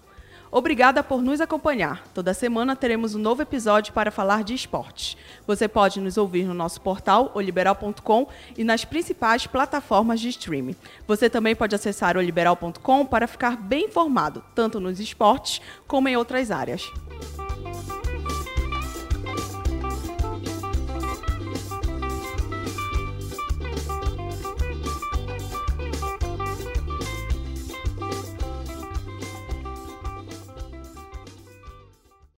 Obrigada 0.50 1.02
por 1.02 1.22
nos 1.22 1.40
acompanhar. 1.40 2.02
Toda 2.14 2.32
semana 2.32 2.74
teremos 2.74 3.14
um 3.14 3.18
novo 3.18 3.42
episódio 3.42 3.92
para 3.92 4.10
falar 4.10 4.42
de 4.42 4.54
esportes. 4.54 5.16
Você 5.46 5.68
pode 5.68 6.00
nos 6.00 6.16
ouvir 6.16 6.44
no 6.44 6.54
nosso 6.54 6.80
portal 6.80 7.30
oliberal.com 7.34 8.26
e 8.56 8.64
nas 8.64 8.84
principais 8.84 9.46
plataformas 9.46 10.20
de 10.20 10.28
streaming. 10.28 10.76
Você 11.06 11.28
também 11.28 11.54
pode 11.54 11.74
acessar 11.74 12.16
oliberal.com 12.16 13.04
para 13.04 13.26
ficar 13.26 13.56
bem 13.56 13.86
informado, 13.86 14.42
tanto 14.54 14.80
nos 14.80 14.98
esportes 15.00 15.60
como 15.86 16.08
em 16.08 16.16
outras 16.16 16.50
áreas. 16.50 16.90